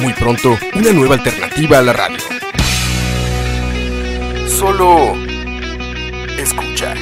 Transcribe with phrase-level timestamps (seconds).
[0.00, 2.18] Muy pronto, una nueva alternativa a la radio.
[4.48, 5.14] Solo
[6.38, 6.94] escucha.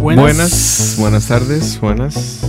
[0.00, 0.96] Buenas.
[0.98, 2.40] buenas, tardes, buenas.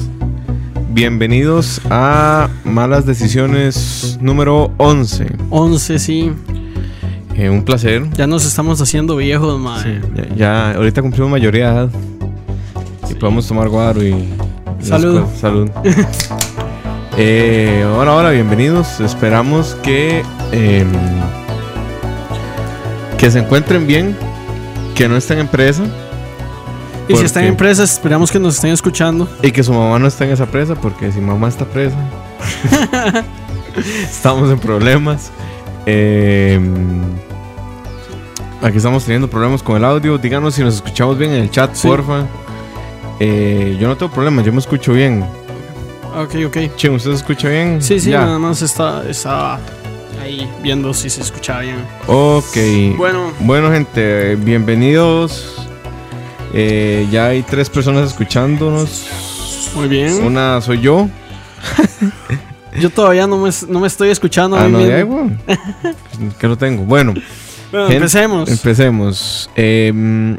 [0.92, 5.28] Bienvenidos a Malas Decisiones número 11.
[5.50, 6.32] 11, sí.
[7.40, 8.06] Eh, un placer.
[8.18, 10.02] Ya nos estamos haciendo viejos, madre.
[10.14, 11.90] Ya, ya ahorita cumplimos mayoría de edad.
[13.10, 14.28] Y podemos tomar guaro y...
[14.82, 15.24] Salud.
[15.40, 15.70] Salud.
[17.18, 19.00] eh, hola, hola, bienvenidos.
[19.00, 20.22] Esperamos que...
[20.52, 20.90] em,
[23.18, 24.18] que se encuentren bien.
[24.94, 25.84] Que no estén en presa.
[27.08, 29.30] Y si están en presas, esperamos que nos estén escuchando.
[29.42, 31.96] Y que su mamá no esté en esa presa, porque si mamá está presa,
[34.04, 35.32] estamos en problemas.
[35.86, 36.60] Eh,
[38.62, 40.18] aquí estamos teniendo problemas con el audio.
[40.18, 41.88] Díganos si nos escuchamos bien en el chat, Sí.
[41.88, 42.26] porfa.
[43.20, 45.24] Eh, yo no tengo problemas, yo me escucho bien.
[46.18, 46.76] Ok, ok.
[46.76, 47.82] Che, ¿usted se escucha bien?
[47.82, 48.22] Sí, sí, Ya.
[48.26, 49.60] nada más está, estaba
[50.22, 51.78] ahí viendo si se escuchaba bien.
[52.08, 52.98] Ok.
[52.98, 55.56] Bueno, Bueno, gente, bienvenidos.
[56.54, 59.08] Eh, ya hay tres personas escuchándonos.
[59.76, 60.24] muy bien.
[60.24, 61.08] Una soy yo.
[62.80, 64.56] Yo todavía no me, no me estoy escuchando.
[64.56, 64.96] a Ah, mí no, mismo.
[64.98, 65.38] ya, bueno.
[66.40, 66.84] que lo tengo.
[66.84, 67.14] Bueno.
[67.72, 68.50] Bueno, Gente, empecemos.
[68.50, 69.50] Empecemos.
[69.56, 70.38] Eh,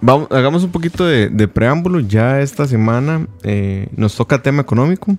[0.00, 2.00] vamos, hagamos un poquito de, de preámbulo.
[2.00, 5.16] Ya esta semana eh, nos toca tema económico.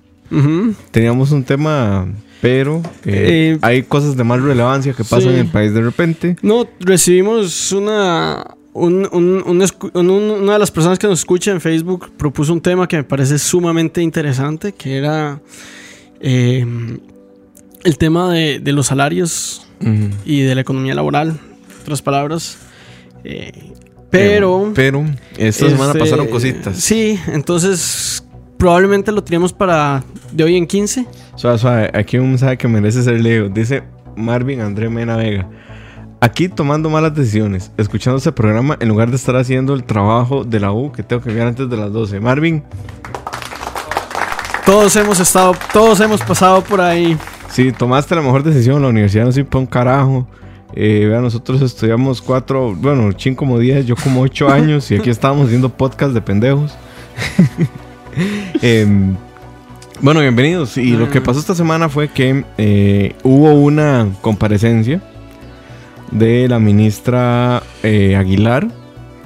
[0.91, 2.07] Teníamos un tema,
[2.41, 5.27] pero eh, Eh, hay cosas de más relevancia que pasan sí.
[5.29, 6.35] en el país de repente.
[6.41, 8.43] No, recibimos una.
[8.73, 13.03] un- una de las personas que nos escucha en Facebook propuso un tema que me
[13.03, 15.39] parece sumamente interesante, que era
[16.19, 16.65] eh,
[17.83, 19.67] el tema de, de los salarios
[20.25, 21.37] y de la economía laboral,
[21.83, 22.57] otras palabras.
[23.23, 23.73] Eh,
[24.09, 24.71] pero...
[24.75, 25.05] Pero
[25.37, 26.77] esta semana este, pasaron cositas.
[26.77, 28.23] Sí, entonces
[28.57, 31.05] probablemente lo tenemos para de hoy en 15.
[31.35, 31.91] Suave, suave.
[31.93, 33.49] Aquí un mensaje que merece ser leído.
[33.49, 33.83] Dice
[34.15, 35.49] Marvin André Mena Vega.
[36.21, 40.59] Aquí tomando malas decisiones, escuchando este programa en lugar de estar haciendo el trabajo de
[40.61, 42.21] la U que tengo que enviar antes de las 12.
[42.21, 42.63] Marvin,
[44.65, 47.17] Todos hemos estado, todos hemos pasado por ahí.
[47.49, 50.27] si tomaste la mejor decisión, la universidad no sirve para un carajo.
[50.75, 55.47] Eh, nosotros estudiamos cuatro, bueno, chin como diez, yo como ocho años y aquí estábamos
[55.47, 56.75] haciendo podcast de pendejos.
[58.61, 59.15] Em,
[60.01, 60.77] bueno, bienvenidos.
[60.77, 65.01] Y lo que pasó esta semana fue que eh, hubo una comparecencia
[66.11, 68.67] de la ministra eh, Aguilar,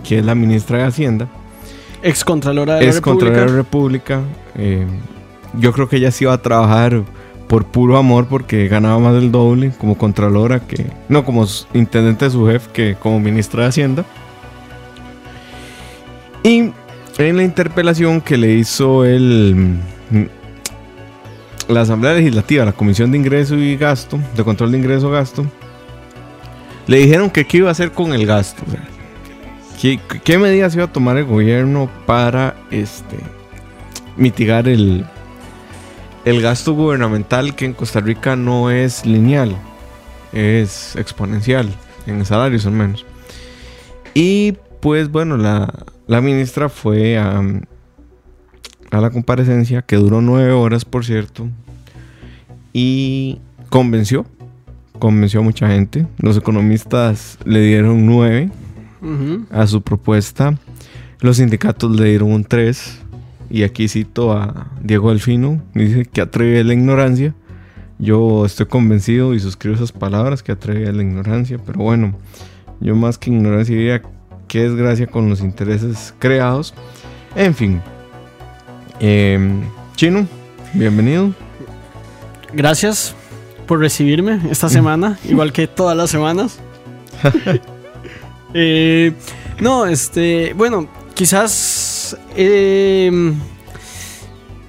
[0.04, 1.28] que es la ministra de Hacienda,
[2.02, 3.46] Ex Contralora de la contra República.
[3.46, 4.22] la República.
[4.56, 4.86] Eh,
[5.60, 7.04] yo creo que ella sí iba a trabajar
[7.48, 10.88] por puro amor porque ganaba más del doble como contralora que...
[11.10, 14.06] No, como intendente de su jefe que como ministra de Hacienda.
[16.44, 16.72] Y
[17.18, 19.80] en la interpelación que le hizo el...
[20.12, 20.24] mm,
[21.70, 25.46] La Asamblea Legislativa, la Comisión de Ingreso y Gasto, de Control de Ingreso y Gasto,
[26.88, 28.64] le dijeron que qué iba a hacer con el gasto.
[29.82, 33.18] ¿Qué, qué medidas iba a tomar el gobierno para este,
[34.16, 35.06] mitigar el,
[36.30, 39.56] el gasto gubernamental que en Costa Rica no es lineal,
[40.34, 41.70] es exponencial,
[42.06, 43.06] en salarios al menos?
[44.14, 45.74] Y pues bueno, la,
[46.06, 47.42] la ministra fue a,
[48.92, 51.48] a la comparecencia, que duró nueve horas por cierto,
[52.74, 53.40] y
[53.70, 54.26] convenció,
[55.00, 56.08] convenció a mucha gente.
[56.18, 58.50] Los economistas le dieron nueve
[59.50, 60.58] a su propuesta.
[61.22, 63.00] Los sindicatos le dieron un 3.
[63.50, 65.62] Y aquí cito a Diego Delfino.
[65.74, 67.34] Dice que atreve a la ignorancia.
[68.00, 71.58] Yo estoy convencido y suscribo esas palabras que atreve a la ignorancia.
[71.66, 72.14] Pero bueno,
[72.80, 74.02] yo más que ignorancia diría
[74.48, 76.74] que es gracia con los intereses creados.
[77.36, 77.82] En fin.
[79.00, 79.62] Em,
[79.96, 80.28] Chino,
[80.74, 81.34] bienvenido.
[82.54, 83.16] Gracias
[83.68, 86.60] por recibirme esta semana, igual que todas las semanas.
[88.54, 89.14] Eh,
[89.60, 91.52] no, este, bueno, quizás,
[92.36, 93.34] eh,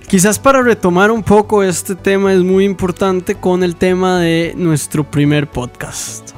[0.09, 5.05] quizás para retomar un poco este tema es muy importante con el tema de nuestro
[5.05, 6.31] primer podcast.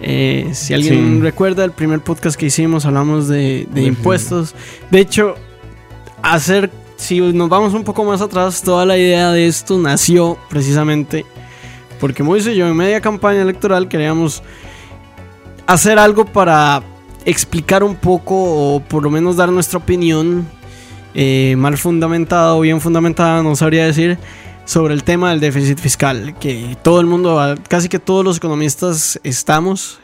[0.00, 1.20] Eh, si alguien Sí.
[1.22, 4.54] recuerda el primer podcast que hicimos, hablamos de, impuestos.
[4.90, 5.36] De hecho,
[6.22, 11.24] hacer, si nos vamos un poco más atrás, toda la idea de esto nació precisamente
[12.02, 14.42] porque Moisés y yo en media campaña electoral queríamos
[15.68, 16.82] hacer algo para
[17.24, 20.46] explicar un poco o por lo menos dar nuestra opinión
[21.14, 24.18] eh, mal fundamentada o bien fundamentada, no sabría decir,
[24.64, 29.20] sobre el tema del déficit fiscal, que todo el mundo, casi que todos los economistas
[29.24, 30.00] estamos,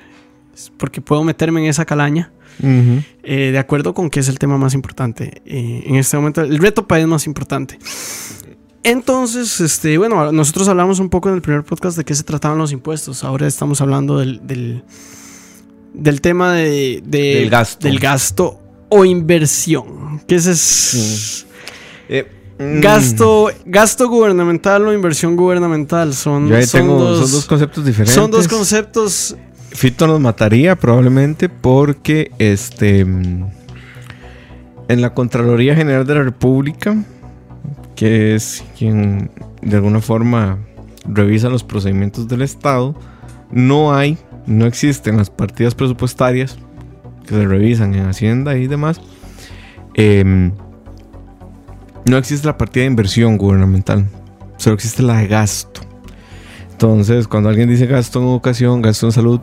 [0.77, 4.75] porque puedo meterme en esa calaña, eh, de acuerdo con que es el tema más
[4.75, 7.79] importante eh, en este momento, el reto país más importante.
[8.83, 12.59] Entonces, este, bueno, nosotros hablamos un poco en el primer podcast de qué se trataban
[12.59, 13.25] los impuestos.
[13.25, 14.85] Ahora estamos hablando del, del,
[15.95, 17.87] del tema de, de- Del gasto.
[17.89, 20.21] del gasto o inversión.
[20.27, 21.47] Que ese es
[22.09, 22.27] Eh,
[22.59, 26.15] mm, gasto, gasto gubernamental o inversión gubernamental.
[26.15, 28.15] Son, son tengo, dos, son dos conceptos diferentes.
[28.15, 29.37] son dos conceptos.
[29.71, 33.45] Fito nos mataría probablemente porque este mm,
[34.89, 36.97] en la Contraloría General de la República,
[37.95, 39.31] que es quien
[39.61, 40.59] de alguna forma
[41.07, 42.95] revisa los procedimientos del Estado,
[43.51, 44.17] no hay,
[44.49, 46.57] no existen las partidas presupuestarias
[47.27, 49.01] que se revisan en Hacienda y demás.
[49.95, 50.53] em,
[52.09, 54.07] no existe la partida de inversión gubernamental,
[54.57, 55.81] solo existe la de gasto.
[56.73, 59.41] Entonces, cuando alguien dice gasto en educación, gasto en salud,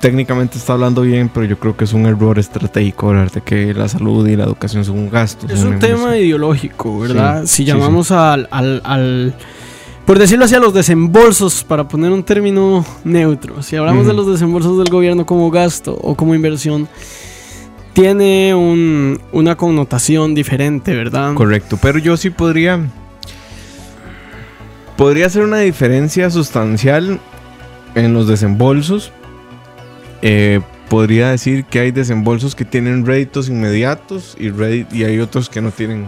[0.00, 3.74] técnicamente está hablando bien, pero yo creo que es un error estratégico hablar de que
[3.74, 5.46] la salud y la educación son un gasto.
[5.46, 6.14] Es un tema inversión.
[6.16, 7.42] ideológico, ¿verdad?
[7.42, 9.34] Sí, si sí, llamamos Al, al, al-
[10.10, 13.62] Por decirlo así, a los desembolsos, para poner un término neutro.
[13.62, 16.88] Si hablamos de los desembolsos del gobierno como gasto o como inversión,
[17.92, 21.34] tiene un- una connotación diferente, ¿verdad?
[21.34, 22.80] Correcto, pero yo sí podría.
[24.96, 27.20] Podría hacer una diferencia sustancial
[27.94, 29.12] en los desembolsos.
[30.22, 34.48] Eh, podría decir que hay desembolsos que tienen réditos inmediatos y,
[34.92, 36.06] y hay otros que no tienen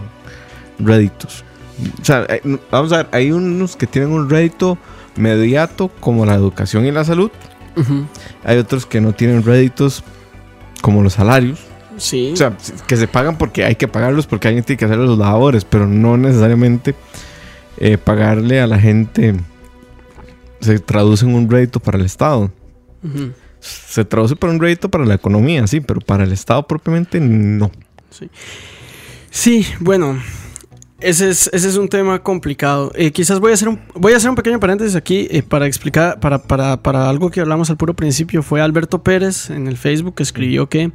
[0.81, 1.45] réditos.
[2.01, 2.41] O sea, hay-
[2.71, 4.79] vamos a ver, hay unos que tienen un rédito
[5.17, 7.31] inmediato como la educación y la salud.
[8.45, 10.05] Hay otros que no tienen réditos
[10.83, 11.61] como los salarios.
[11.97, 12.31] Sí.
[12.33, 15.19] O sea, que se pagan porque hay que pagarlos porque alguien tiene que hacer los
[15.19, 16.95] labores, pero no necesariamente
[17.79, 19.35] eh, pagarle a la gente
[20.61, 22.51] se traduce en un rédito para el Estado.
[23.61, 27.71] Se traduce para un rédito para la economía, sí, pero para el Estado propiamente no.
[29.31, 30.19] Sí, bueno,
[31.03, 32.93] ese es, ese es un tema complicado.
[32.95, 35.67] Eh, quizás voy a hacer un, voy a hacer un pequeño paréntesis aquí eh, para
[35.67, 38.43] explicar, para, para, para algo que hablamos al puro principio.
[38.43, 40.93] Fue Alberto Pérez en el Facebook que escribió que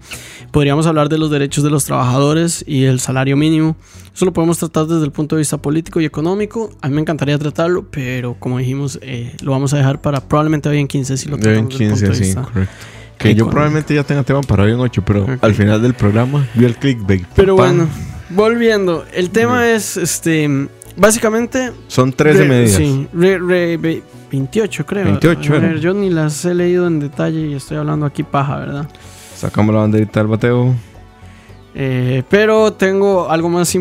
[0.51, 3.75] podríamos hablar de los derechos de los trabajadores y el salario mínimo.
[4.13, 6.71] Eso lo podemos tratar desde el punto de vista político y económico.
[6.81, 10.69] A mí me encantaría tratarlo, pero como dijimos, eh, lo vamos a dejar para probablemente
[10.69, 12.41] hoy en 15 si lo tratamos desde el 15, punto de vista.
[12.41, 12.75] correcto.
[13.17, 16.47] Que yo probablemente ya tenga tema para hoy en 8, pero al final del programa
[16.53, 17.25] vi el clickbait.
[17.35, 17.87] Pero bueno,
[18.29, 19.05] volviendo.
[19.13, 21.71] El tema es, este, básicamente...
[21.87, 22.71] Son 13 Re- medidas.
[22.77, 25.05] Sí, re- re- ve- 28 creo.
[25.05, 28.57] 28 A ver, yo ni las he leído en detalle y estoy hablando aquí paja,
[28.57, 28.89] ¿verdad?
[29.35, 30.75] Sacamos la banderita del bateo.
[31.75, 33.71] Eh, pero tengo algo más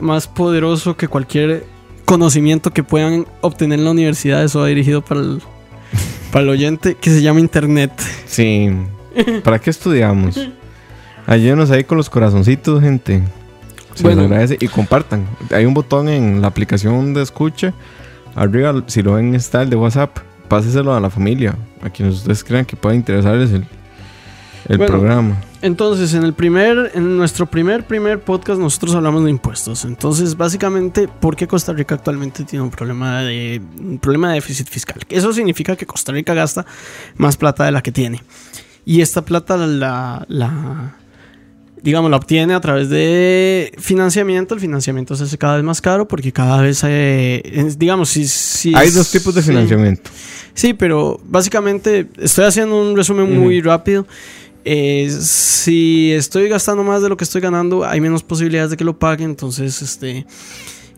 [0.00, 1.64] más poderoso que cualquier
[2.04, 4.42] conocimiento que puedan obtener en la universidad.
[4.44, 5.40] Eso va dirigido para el,
[6.32, 7.92] para el oyente, que se llama Internet.
[8.26, 8.70] Sí.
[9.44, 10.38] ¿Para qué estudiamos?
[11.26, 13.22] Ayúdenos ahí con los corazoncitos, gente.
[13.94, 14.22] Se Bueno.
[14.22, 14.56] les agradece.
[14.60, 15.26] Y compartan.
[15.50, 17.72] Hay un botón en la aplicación de escucha.
[18.34, 20.18] Arriba, si lo ven, está el de WhatsApp.
[20.48, 21.56] Páseselo a la familia.
[21.82, 23.64] A quienes ustedes crean que pueda interesarles el,
[24.68, 24.86] el Bueno.
[24.86, 25.36] programa.
[25.62, 29.84] Entonces, en el primer, en nuestro primer, primer podcast, nosotros hablamos de impuestos.
[29.86, 34.68] Entonces, básicamente, ¿por qué Costa Rica actualmente tiene un problema de, un problema de déficit
[34.68, 35.00] fiscal?
[35.08, 36.66] Eso significa que Costa Rica gasta
[37.16, 38.22] más plata de la que tiene.
[38.84, 40.96] Y esta plata la, la
[41.84, 44.54] digamos, la obtiene a través de financiamiento.
[44.54, 47.42] El financiamiento se hace cada vez más caro porque cada vez, eh,
[47.76, 48.26] digamos, si...
[48.26, 50.10] si Hay es- dos tipos de financiamiento.
[50.54, 54.06] Sí, pero básicamente estoy haciendo un resumen muy rápido.
[54.64, 58.84] Eh, si estoy gastando más de lo que estoy ganando, hay menos posibilidades de que
[58.84, 59.24] lo pague.
[59.24, 60.24] Entonces, este,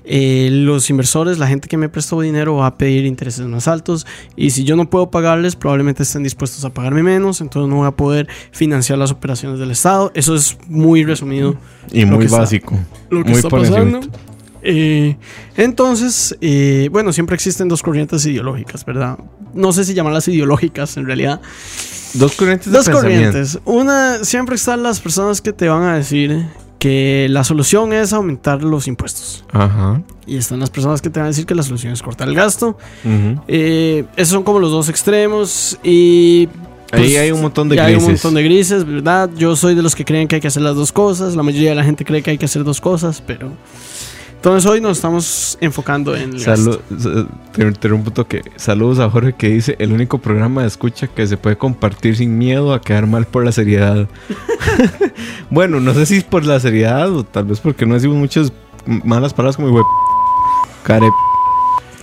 [0.08, 4.06] eh, los inversores, la gente que me prestó dinero, va a pedir intereses más altos.
[4.36, 7.40] Y si yo no puedo pagarles, probablemente estén dispuestos a pagarme menos.
[7.40, 10.12] Entonces, no voy a poder financiar las operaciones del Estado.
[10.14, 11.56] Eso es muy resumido
[11.92, 12.78] Y Lo muy está- básico.
[13.10, 14.00] lo que muy está pasando.
[14.68, 15.16] Eh,
[15.56, 19.18] entonces, eh, bueno, siempre existen dos corrientes ideológicas, ¿verdad?
[19.54, 21.40] No sé si llamarlas ideológicas en realidad.
[22.14, 23.26] Dos corrientes de Dos pensamiento.
[23.28, 23.58] corrientes.
[23.64, 26.46] Una, siempre están las personas que te van a decir
[26.86, 29.44] que la solución es aumentar los impuestos.
[29.50, 30.02] Ajá.
[30.24, 32.36] Y están las personas que te van a decir que la solución es cortar el
[32.36, 32.78] gasto.
[33.48, 35.80] Eh, esos son como los dos extremos.
[35.82, 36.48] Y
[36.92, 37.92] Ahí Pues, hay un montón de grises.
[37.92, 39.28] Hay un montón de grises, ¿verdad?
[39.36, 41.34] Yo soy de los que creen que hay que hacer las dos cosas.
[41.34, 43.50] La mayoría de la gente cree que hay que hacer dos cosas, pero.
[44.46, 47.26] Entonces hoy nos estamos enfocando en Salud, gasto.
[47.80, 48.42] te un toque.
[48.54, 52.38] Saludos a Jorge que dice el único programa de escucha que se puede compartir sin
[52.38, 54.06] miedo a quedar mal por la seriedad.
[55.50, 58.52] bueno, no sé si es por la seriedad o tal vez porque no decimos muchas
[58.86, 59.84] malas palabras como.
[60.84, 61.08] Care.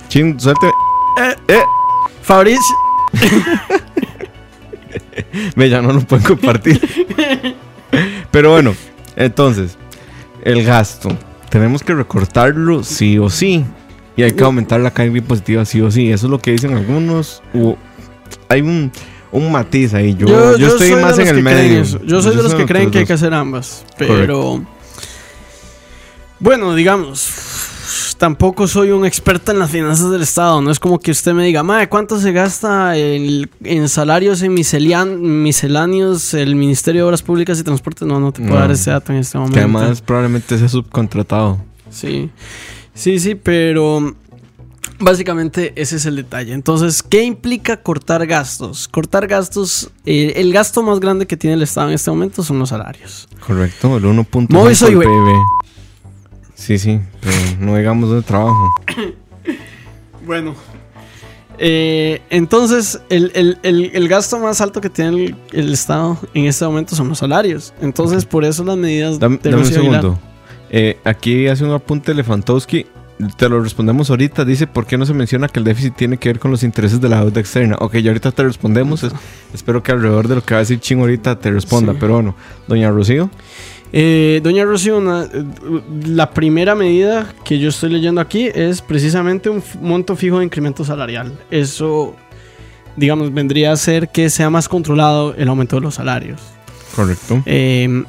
[0.08, 0.66] Chin, suelte.
[0.66, 1.62] Eh, Eh,
[2.20, 2.76] Fabricio.
[5.56, 7.06] Ve, ya no lo pueden compartir.
[8.30, 8.74] Pero bueno,
[9.16, 9.78] entonces,
[10.42, 11.08] el gasto.
[11.54, 13.64] Tenemos que recortarlo sí o sí.
[14.16, 16.10] Y hay que aumentar la carga impositiva sí o sí.
[16.10, 17.44] Eso es lo que dicen algunos.
[17.52, 17.76] u-
[18.48, 18.90] hay un,
[19.30, 20.16] un matiz ahí.
[20.16, 21.84] Yo, yo, estoy más en el medio.
[22.04, 23.28] Yo soy de los que creen que hay que hacer.
[23.28, 23.84] hacer ambas.
[23.96, 24.64] Pero.
[26.40, 27.30] Bueno, digamos.
[28.18, 30.60] Tampoco soy un experto en las finanzas del Estado.
[30.60, 36.34] No es como que usted me diga, Mae, ¿cuánto se gasta en salarios en misceláneos
[36.34, 38.06] el Ministerio de Obras Públicas y Transportes?
[38.06, 38.60] No, no te puedo No.
[38.60, 39.54] dar ese dato en este momento.
[39.54, 41.58] Que además probablemente sea subcontratado.
[41.90, 42.30] Sí,
[42.94, 44.14] sí, sí, pero
[44.98, 46.52] básicamente ese es el detalle.
[46.52, 48.88] Entonces, ¿qué implica cortar gastos?
[48.88, 52.58] Cortar gastos, eh, el gasto más grande que tiene el Estado en este momento son
[52.58, 53.28] los salarios.
[53.46, 55.08] Correcto, el 1.5 Moy soy, del güey.
[55.08, 55.73] PIB.
[56.54, 58.68] Sí, sí, pero no digamos de trabajo.
[60.26, 60.54] Bueno.
[61.58, 66.46] eh, entonces, el, el- el- el gasto más alto que tiene el, el Estado en
[66.46, 67.74] este momento son los salarios.
[67.82, 70.18] Entonces, por eso las medidas Dame, de dame un segundo.
[70.70, 72.86] Eh, aquí hace un apunte Lefantowski.
[73.36, 74.44] Te lo respondemos ahorita.
[74.44, 77.00] Dice, ¿por qué no se menciona que el déficit tiene que ver con los intereses
[77.00, 77.76] de la deuda externa?
[77.80, 79.02] Ok, ya ahorita te respondemos.
[79.04, 79.12] Es-
[79.52, 81.92] espero que alrededor de lo que va a decir Ching ahorita te responda.
[81.92, 81.98] Sí.
[82.00, 82.34] Pero bueno,
[82.66, 83.30] doña Rocío.
[83.96, 85.44] Eh, Doña Rocío, una- eh,
[86.06, 90.84] la primera medida que yo estoy leyendo aquí es precisamente un monto fijo de incremento
[90.84, 91.38] salarial.
[91.48, 92.16] Eso,
[92.96, 96.40] digamos, vendría a ser que sea más controlado el aumento de los salarios.
[96.96, 97.40] Correcto.
[97.46, 98.02] Eh,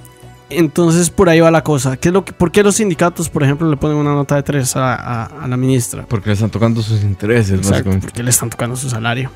[0.49, 1.97] entonces, por ahí va la cosa.
[1.97, 4.43] ¿Qué es lo que, ¿Por qué los sindicatos, por ejemplo, le ponen una nota de
[4.43, 6.05] 3 a, a- a la ministra?
[6.07, 9.31] Porque le están tocando sus intereses, Exacto, porque le están tocando su salario.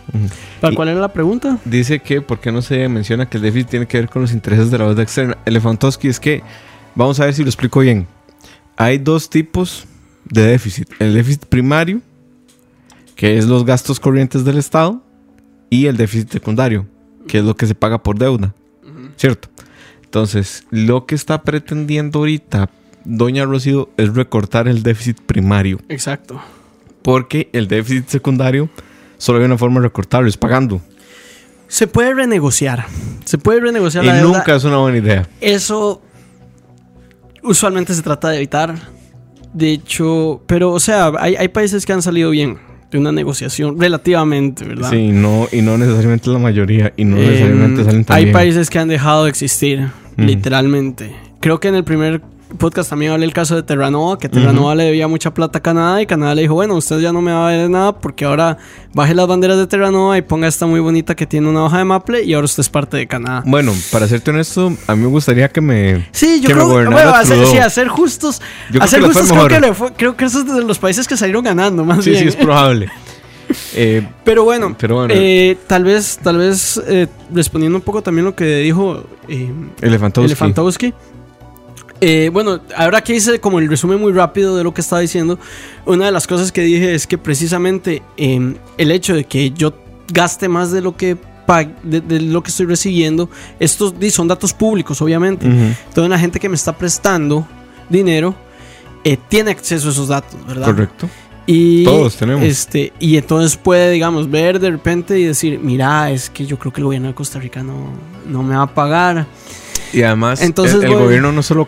[0.61, 1.57] ¿Para cuál era la pregunta?
[1.65, 4.31] Dice que, ¿por qué no se menciona que el déficit tiene que ver con los
[4.33, 5.37] intereses de la deuda externa?
[5.45, 6.43] Elefantowski es que,
[6.95, 8.05] vamos a ver si lo explico bien.
[8.77, 9.85] Hay dos tipos
[10.25, 10.89] de déficit.
[10.99, 12.01] El déficit primario,
[13.15, 15.01] que es los gastos corrientes del Estado,
[15.71, 16.85] y el déficit secundario,
[17.27, 18.53] que es lo que se paga por deuda.
[19.17, 19.49] ¿Cierto?
[20.09, 22.71] Entonces, lo que está pretendiendo ahorita
[23.05, 26.41] Doña Rocío es recortar el déficit primario, Exacto.
[27.03, 28.69] porque el déficit secundario
[29.19, 30.81] solo hay una forma de recortarlo, es pagando.
[31.67, 32.87] Se puede renegociar.
[33.23, 34.39] Se puede renegociar Y la deuda.
[34.39, 35.29] nunca es una buena idea.
[35.41, 36.01] Eso
[37.43, 38.73] usualmente se trata de evitar.
[39.53, 42.57] De hecho, pero o sea, hay, hay países que han salido bien
[42.91, 44.89] de una negociación relativamente, ¿verdad?
[44.89, 48.33] Sí, no, y no necesariamente la mayoría, y no Em, necesariamente salen tan hay bien.
[48.33, 50.23] países que han dejado de existir, Mm.
[50.25, 51.11] literalmente.
[51.39, 52.21] Creo que en el primer
[52.57, 56.01] podcast también hablé el caso de Terranova, que Terranova le debía mucha plata a Canadá
[56.01, 58.57] y Canadá le dijo, bueno, usted ya no me va a ver nada porque ahora
[58.93, 61.85] baje las banderas de Terranova y ponga esta muy bonita que tiene una hoja de
[61.85, 63.43] maple y ahora usted es parte de Canadá.
[63.45, 66.07] Bueno, para serte honesto, a mí me gustaría que me...
[66.11, 68.41] Sí, yo que me creo que gobernara bueno, sí, hacer justos.
[68.71, 71.43] Yo justos creo que, le fue- creo que esos es de los países que salieron
[71.43, 72.23] ganando, más Sí, bien.
[72.23, 72.89] sí, es probable.
[73.73, 75.11] Eh, Pero bueno, Pero bueno.
[75.17, 79.51] eh, tal vez, tal vez eh, respondiendo un poco también lo que dijo eh,
[79.81, 80.27] Elefantowski.
[80.27, 80.93] Elefantowski.
[82.01, 85.37] Eh, bueno, ahora que hice como el resumen muy rápido de lo que estaba diciendo,
[85.85, 89.73] una de las cosas que dije es que precisamente eh, el hecho de que yo
[90.11, 91.17] gaste más de lo que
[91.83, 93.29] de, de lo que estoy recibiendo,
[93.59, 95.47] estos son datos públicos, obviamente.
[95.47, 97.47] Ujú, Toda la gente que me está prestando
[97.89, 98.35] dinero
[99.03, 100.67] eh, tiene acceso a esos datos, ¿verdad?
[100.67, 101.09] Correcto.
[101.47, 102.43] Y, Todos tenemos.
[102.43, 106.71] Este, y entonces puede, digamos, ver de repente y decir, mira, es que yo creo
[106.71, 107.89] que el gobierno de Costa Rica no,
[108.27, 109.25] no me va a pagar.
[109.91, 111.05] Y además, Entonces, el, el bueno.
[111.05, 111.67] gobierno no solo...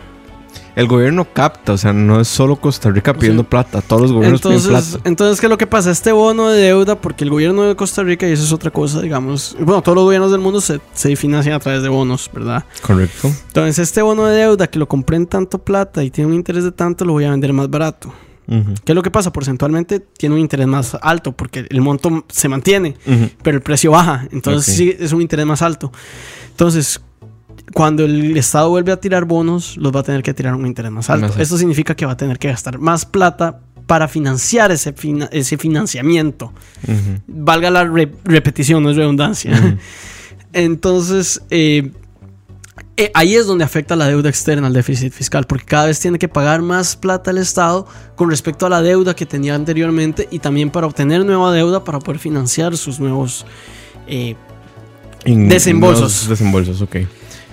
[0.74, 3.48] El gobierno capta, o sea, no es solo Costa Rica pidiendo Sí.
[3.50, 5.08] plata, todos los gobiernos Entonces, piden plata.
[5.08, 5.90] entonces, ¿qué es lo que pasa?
[5.90, 9.00] Este bono de deuda, porque el gobierno de Costa Rica, y eso es otra cosa,
[9.02, 12.64] digamos, bueno, todos los gobiernos del mundo se, se financian a través de bonos, ¿verdad?
[12.80, 13.28] Correcto.
[13.48, 16.64] Entonces, este bono de deuda que lo compré en tanto plata y tiene un interés
[16.64, 18.12] de tanto, lo voy a vender más barato.
[18.84, 19.32] ¿Qué es lo que pasa?
[19.32, 22.96] Porcentualmente tiene un interés más alto porque el monto se mantiene.
[23.42, 24.26] pero el precio baja.
[24.30, 25.90] Entonces sí es un interés más alto.
[26.50, 27.00] Entonces,
[27.74, 30.90] cuando el Estado vuelve a tirar bonos, los va a tener que tirar un interés
[30.90, 31.26] más alto.
[31.38, 35.56] Esto significa que va a tener que gastar más plata para financiar ese, fina- ese
[35.58, 36.52] financiamiento.
[37.26, 39.78] Valga la re- repetición, no es redundancia.
[40.52, 41.90] Entonces, eh,
[42.96, 46.18] eh, ahí es donde afecta la deuda externa al déficit fiscal, porque cada vez tiene
[46.18, 50.38] que pagar más plata el Estado con respecto a la deuda que tenía anteriormente y
[50.40, 53.46] también para obtener nueva deuda para poder financiar sus nuevos,
[54.06, 54.36] eh,
[55.24, 56.28] Desembolsos.
[56.28, 56.96] desembolsos, ok.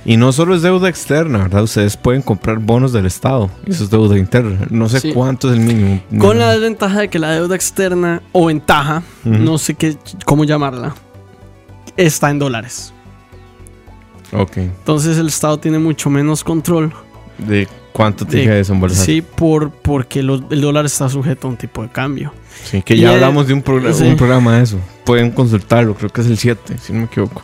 [0.06, 1.64] Y no solo es deuda externa, ¿verdad?
[1.64, 3.50] Ustedes pueden comprar bonos del Estado.
[3.68, 4.66] Eso es deuda interna.
[4.70, 5.12] No sé Sí.
[5.14, 6.02] cuánto es el mínimo.
[6.18, 6.46] Con No.
[6.46, 10.96] la desventaja de que la deuda externa o ventaja, no sé qué, cómo llamarla,
[11.98, 12.94] está en dólares.
[14.32, 14.58] Ok.
[14.58, 16.94] Entonces el Estado tiene mucho menos control.
[17.38, 19.06] ¿De cuánto tiene que desembolsar?
[19.06, 22.34] Sí, por, porque lo- el dólar está sujeto a un tipo de cambio.
[22.66, 24.04] Sí, que ya hablamos de un, programa sí.
[24.04, 24.78] un programa de eso.
[25.06, 27.42] Pueden consultarlo, creo que es el 7, si no me equivoco.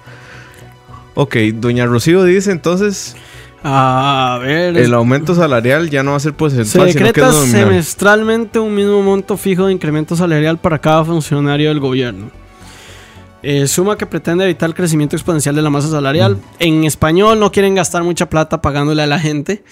[1.16, 3.16] Ok, doña Rocío dice entonces,
[3.64, 7.30] A ver, el aumento salarial ya no va a ser se porcentual, sino que decreta
[7.30, 12.30] es semestralmente un mismo monto fijo de incremento salarial para cada funcionario del gobierno.
[13.42, 16.38] Eh, suma que pretende evitar el crecimiento exponencial de la masa salarial.
[16.60, 19.64] En español no quieren gastar mucha plata pagándole a la gente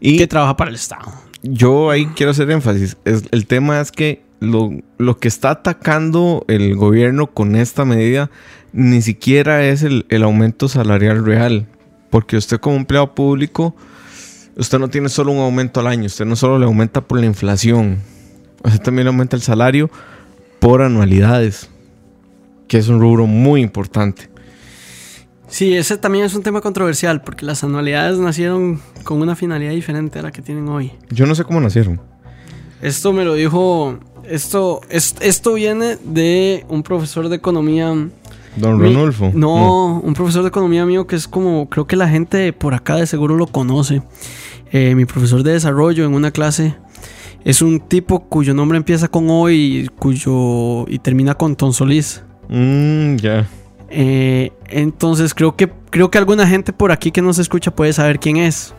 [0.00, 1.10] Y que trabaja para el Estado.
[1.42, 2.96] yo ahí quiero hacer énfasis.
[3.04, 8.30] Es- el tema es que lo, lo que está atacando el gobierno con esta medida
[8.72, 11.66] ni siquiera es el, el aumento salarial real.
[12.10, 13.76] Porque usted como empleado público,
[14.56, 17.26] usted no tiene solo un aumento al año, usted no solo le aumenta por la
[17.26, 17.98] inflación,
[18.64, 19.90] usted también le aumenta el salario
[20.58, 21.70] por anualidades,
[22.66, 24.28] que es un rubro muy importante.
[25.46, 30.20] Sí, ese también es un tema controversial porque las anualidades nacieron con una finalidad diferente
[30.20, 30.92] a la que tienen hoy.
[31.10, 32.00] Yo no sé cómo nacieron.
[32.82, 33.98] Esto me lo dijo.
[34.30, 37.88] Esto, es- esto viene de un profesor de economía.
[38.56, 39.30] Don mi- Ronulfo.
[39.34, 41.68] No, un profesor de economía mío que es como.
[41.68, 44.02] Creo que la gente por acá de seguro lo conoce.
[44.72, 46.74] Eh, mi profesor de desarrollo en una clase
[47.44, 52.22] es un tipo cuyo nombre empieza con O y, cuyo, y termina con Ton Solís.
[52.48, 53.48] Mm, ya.
[53.88, 58.20] Eh, entonces creo que, creo que alguna gente por aquí que nos escucha puede saber
[58.20, 58.74] quién es.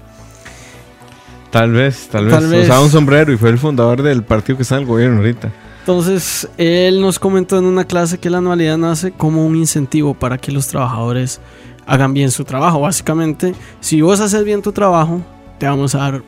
[1.52, 2.34] Tal vez, tal vez.
[2.34, 2.64] Tal vez.
[2.66, 5.52] Usaba un sombrero y fue el fundador del partido que está en el gobierno ahorita.
[5.82, 10.38] Entonces, él nos comentó en una clase que la anualidad nace como un incentivo para
[10.38, 11.42] que los trabajadores
[11.86, 12.80] hagan bien su trabajo.
[12.80, 15.22] Básicamente, si vos haces bien tu trabajo,
[15.60, 16.24] te vamos a dar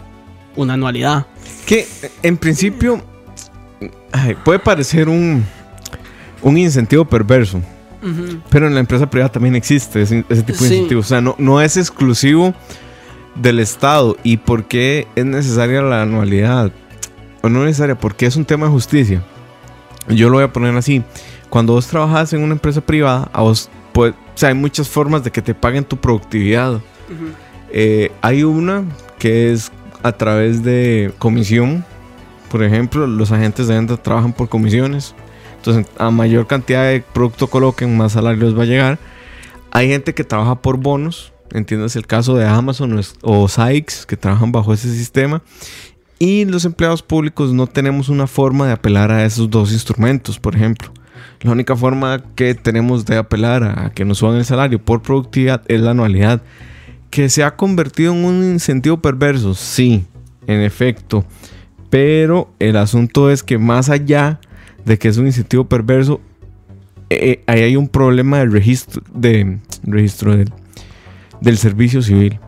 [0.55, 1.25] una anualidad.
[1.65, 1.87] Que
[2.23, 3.01] en principio
[4.11, 5.43] ay, puede parecer un,
[6.41, 7.61] un incentivo perverso,
[8.49, 10.73] pero en la empresa privada también existe ese, ese tipo de Sí.
[10.75, 11.05] incentivos.
[11.05, 12.53] O sea, no, no es exclusivo
[13.35, 14.17] del Estado.
[14.23, 16.71] ¿Y por qué es necesaria la anualidad?
[17.41, 19.23] O no necesaria, porque es un tema de justicia.
[20.07, 21.03] Yo lo voy a poner así.
[21.49, 25.23] Cuando vos trabajas en una empresa privada, a vos pues, o sea, hay muchas formas
[25.23, 26.81] de que te paguen tu productividad.
[27.71, 28.83] Eh, hay una
[29.19, 31.85] que es a través de comisión.
[32.49, 35.15] Por ejemplo, los agentes de venta trabajan por comisiones.
[35.57, 38.99] Entonces, a mayor cantidad de producto coloquen, más salario les va a llegar.
[39.71, 41.32] Hay gente que trabaja por bonos.
[41.53, 45.43] Entiendes el caso de Amazon o Sykes, que trabajan bajo ese sistema.
[46.17, 50.55] Y los empleados públicos no tenemos una forma de apelar a esos dos instrumentos, por
[50.55, 50.91] ejemplo.
[51.41, 55.61] La única forma que tenemos de apelar a que nos suban el salario por productividad
[55.67, 56.41] es la anualidad.
[57.11, 60.05] Que se ha convertido en un incentivo perverso, sí,
[60.47, 61.23] en efecto.
[61.91, 64.39] Pero el asunto es que más allá
[64.85, 66.19] de que es un incentivo perverso,
[67.11, 70.51] eh, ahí hay un problema de registro, de, registro del,
[71.43, 72.39] del servicio civil.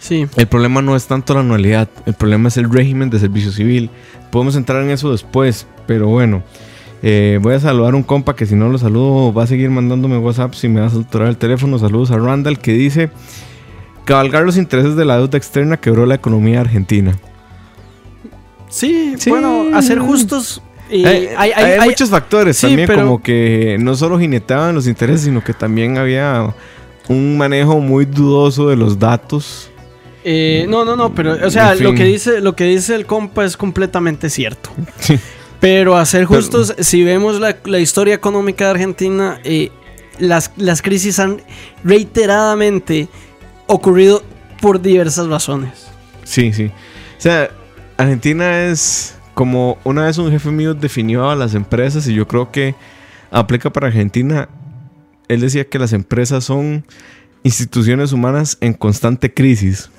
[0.00, 3.52] Sí, El problema no es tanto la anualidad, el problema es el régimen de servicio
[3.52, 3.88] civil.
[4.30, 6.42] Podemos entrar en eso después, pero bueno.
[7.06, 9.68] eh, voy a saludar a un compa que si no lo saludo va a seguir
[9.70, 11.78] mandándome WhatsApp si me va a saturar el teléfono.
[11.78, 13.10] Saludos a Randall que dice,
[14.06, 17.14] cabalgar los intereses de la deuda externa quebró la economía argentina.
[18.68, 19.30] sí, Sí.
[19.30, 20.62] bueno, hacer justos.
[20.90, 24.74] y hay, hay, hay- hay muchos factores sí, también, pero- como que no solo jineteaban
[24.74, 26.54] los intereses, sino que también había
[27.08, 29.70] un manejo muy dudoso de los datos.
[30.24, 33.06] eh, no, no, no, pero, o sea, En lo que, dice, lo que dice el
[33.06, 34.70] compa es completamente cierto.
[34.98, 35.18] Sí.
[35.60, 39.70] Pero a ser justos, si vemos la, la historia económica de Argentina, eh,
[40.18, 41.40] las, las crisis han
[41.82, 43.08] reiteradamente
[43.66, 44.22] ocurrido
[44.60, 45.86] por diversas razones.
[46.24, 46.66] Sí, sí.
[46.66, 47.50] O sea,
[47.96, 52.50] Argentina es como una vez un jefe mío definió a las empresas y yo creo
[52.52, 52.74] que
[53.30, 54.48] aplica para Argentina.
[55.28, 56.84] Él decía que las empresas son
[57.42, 59.90] instituciones humanas en constante crisis.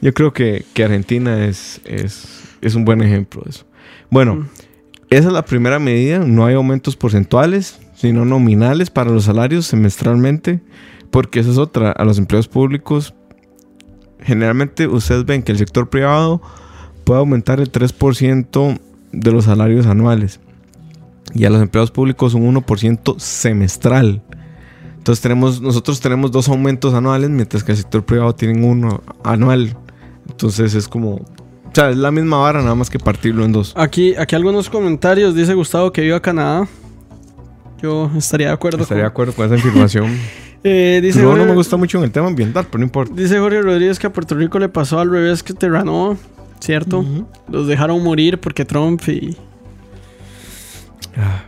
[0.00, 3.64] Yo creo que, que Argentina es, es, es un buen ejemplo de eso.
[4.10, 4.48] Bueno, Mm.
[5.10, 6.18] esa es la primera medida.
[6.20, 10.60] No hay aumentos porcentuales, sino nominales para los salarios semestralmente.
[11.10, 11.92] Porque esa es otra.
[11.92, 13.14] A los empleos públicos
[14.20, 16.40] generalmente ustedes ven que el sector privado
[17.04, 18.78] puede aumentar el 3%
[19.12, 20.40] de los salarios anuales
[21.34, 24.22] y a los empleados públicos un 1% semestral.
[24.98, 29.76] Entonces tenemos, nosotros tenemos dos aumentos anuales mientras que el sector privado tiene uno anual.
[30.28, 31.24] Entonces es como, o
[31.72, 33.72] sea, es la misma vara nada más que partirlo en dos.
[33.76, 35.34] Aquí, aquí algunos comentarios.
[35.34, 36.68] Dice Gustavo que vive a Canadá.
[37.82, 38.82] Yo estaría de acuerdo.
[38.82, 40.16] Estaría de acuerdo con esa afirmación.
[40.64, 43.12] Eh, dice no, no Jorge- me gusta mucho en el tema ambiental, pero no importa.
[43.16, 46.14] Dice Jorge Rodríguez que a Puerto Rico le pasó al revés que Terranova,
[46.60, 47.04] ¿cierto?
[47.48, 49.36] Los dejaron morir porque Trump y...
[51.16, 51.44] Ah.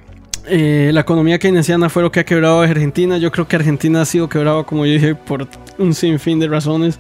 [0.47, 3.17] Eh, la economía keynesiana fue lo que ha quebrado a Argentina.
[3.19, 5.49] Yo creo que Argentina ha sido quebrado, como yo dije, por
[5.79, 6.99] un sinfín de razones.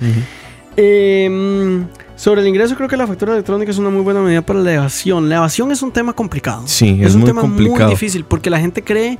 [0.76, 1.84] Eh,
[2.16, 4.72] sobre el ingreso, creo que la factura electrónica es una muy buena medida para la
[4.74, 5.28] evasión.
[5.28, 6.62] La evasión es un tema complicado.
[6.66, 7.84] Sí, es un muy tema complicado.
[7.84, 9.18] muy difícil porque la gente cree,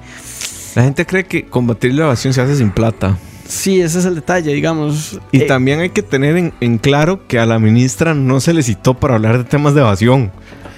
[0.75, 3.17] La gente cree que combatir la evasión se hace sin plata.
[3.47, 5.21] sí, ese es el detalle, digamos.
[5.33, 8.55] Y Eh, también hay que tener en, en claro que a la ministra no se
[8.55, 10.33] le citó para hablar de temas de evasión.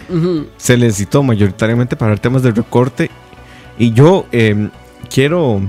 [0.09, 0.47] Ujú.
[0.57, 3.11] Se le citó mayoritariamente para temas de recorte.
[3.79, 4.69] Y yo eh,
[5.13, 5.61] quiero,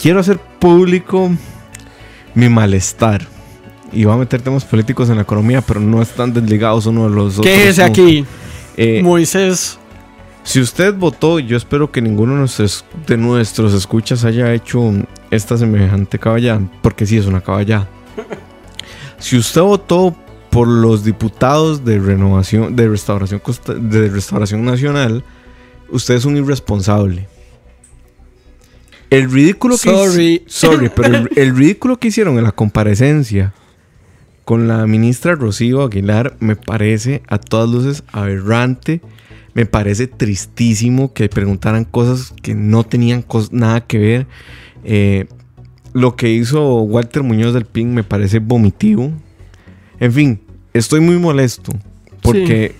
[0.00, 1.30] quiero hacer público
[2.34, 3.26] mi malestar.
[3.92, 7.14] Y voy a meter temas políticos en la economía, pero no están desligados uno de
[7.14, 7.46] los otros.
[7.54, 7.88] Quéjese ¿no?
[7.88, 8.24] aquí,
[8.76, 9.78] Eh, Moisés.
[10.44, 14.92] Si usted votó, yo espero que ninguno de nuestros, de nuestros escuchas haya hecho
[15.30, 17.88] esta semejante caballada, porque sí es una caballada.
[19.20, 20.14] Si usted votó
[20.58, 23.40] por los diputados de renovación, de restauración,
[23.78, 25.22] de restauración nacional,
[25.88, 27.28] usted es un irresponsable.
[29.08, 30.42] El ridículo que Sorry.
[30.48, 33.54] sorry, pero el, el ridículo que hicieron en la comparecencia
[34.44, 39.00] con la ministra Rocío Aguilar me parece a todas luces aberrante.
[39.54, 44.26] Me parece tristísimo que preguntaran cosas que no tenían nada que ver.
[44.82, 45.26] Eh,
[45.92, 49.12] lo que hizo Walter Muñoz del PIN me parece vomitivo.
[50.00, 50.40] En fin,
[50.78, 51.72] estoy muy molesto.
[52.22, 52.74] Porque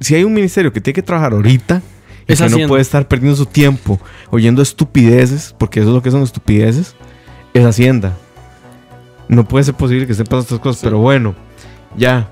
[0.00, 1.82] si hay un ministerio que tiene que trabajar ahorita
[2.28, 4.00] y Es que no puede estar perdiendo su tiempo
[4.30, 6.94] oyendo estupideces, porque eso es lo que son estupideces,
[7.54, 8.16] es Hacienda.
[9.28, 11.34] No puede ser posible que estén pasando estas cosas, pero bueno,
[11.96, 12.28] ya,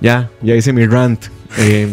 [0.00, 1.26] ya, ya hice mi rant.
[1.58, 1.88] Eh,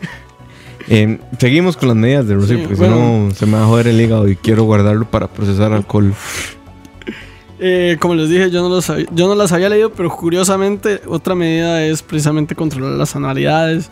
[0.88, 2.96] eh, seguimos con las medidas de Rocío, Sí, porque bueno.
[2.96, 6.14] si no se me va a joder el hígado y quiero guardarlo para procesar alcohol.
[7.60, 11.00] Eh, como les dije, yo no, los hab- yo no las había leído, pero curiosamente
[11.06, 13.90] otra medida es precisamente controlar las anualidades.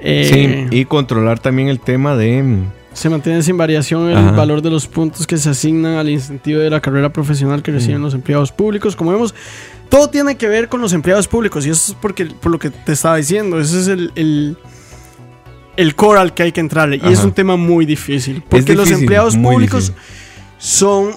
[0.00, 2.42] Eh, Sí, y controlar también el tema de...
[2.42, 4.32] mm, Se mantiene sin variación el Ajá.
[4.32, 8.00] valor de los puntos que se asignan al incentivo de la carrera profesional que reciben
[8.00, 8.04] Mm.
[8.04, 8.94] los empleados públicos.
[8.96, 9.34] Como vemos,
[9.88, 12.68] todo tiene que ver con los empleados públicos y eso es porque, por lo que
[12.70, 13.58] te estaba diciendo.
[13.58, 14.56] Ese es el, el,
[15.76, 17.00] el core al que hay que entrarle.
[17.02, 20.02] Y es un tema muy difícil porque los empleados públicos difícil.
[20.58, 21.10] son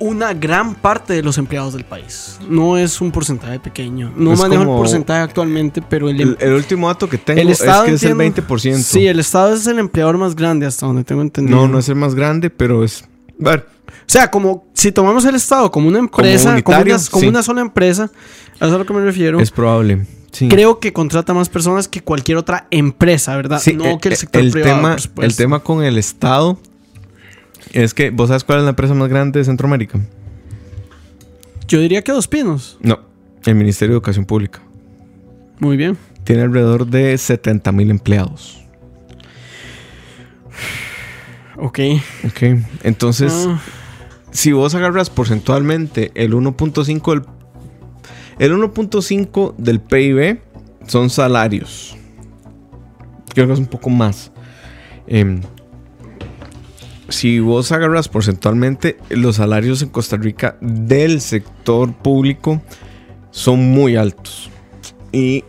[0.00, 2.38] una gran parte de los empleados del país.
[2.48, 4.12] No es un porcentaje pequeño.
[4.16, 7.40] No Es manejo el porcentaje actualmente, pero el, em- El, el último dato que tengo
[7.40, 8.76] el Estado es que es entiendo- el 20%.
[8.82, 11.58] Sí, el Estado es el empleador más grande hasta donde tengo entendido.
[11.58, 13.04] no, no es el más grande, pero es...
[13.38, 17.26] ver, O sea, como si tomamos el Estado como una empresa, como, una, como sí.
[17.28, 18.06] una sola empresa, a
[18.56, 19.40] eso es a lo que me refiero.
[19.40, 20.06] es probable.
[20.30, 20.46] Sí.
[20.48, 23.60] Creo que contrata más personas que cualquier otra empresa, ¿verdad?
[23.60, 24.76] Sí, no eh, que el eh, sector el privado.
[24.76, 26.58] tema, el tema con el Estado
[27.72, 30.00] es que, ¿vos sabes cuál es la empresa más grande de Centroamérica?
[31.66, 32.78] Yo diría que Dos Pinos.
[32.80, 33.00] No,
[33.44, 34.60] el Ministerio de Educación Pública.
[35.60, 35.98] Muy bien.
[36.24, 38.62] Tiene alrededor de 70 mil empleados.
[41.56, 41.80] Ok.
[42.24, 42.42] Ok,
[42.84, 43.60] entonces, Ah,
[44.30, 47.24] si vos agarras porcentualmente el 1.5 del,
[48.38, 50.40] el 1.5 del PIB
[50.86, 51.96] son salarios.
[53.34, 54.30] Creo que es un poco más.
[55.06, 55.40] Em,
[57.08, 62.60] si vos agarras porcentualmente los salarios en Costa Rica del sector público
[63.30, 64.50] son muy altos.
[65.10, 65.44] Y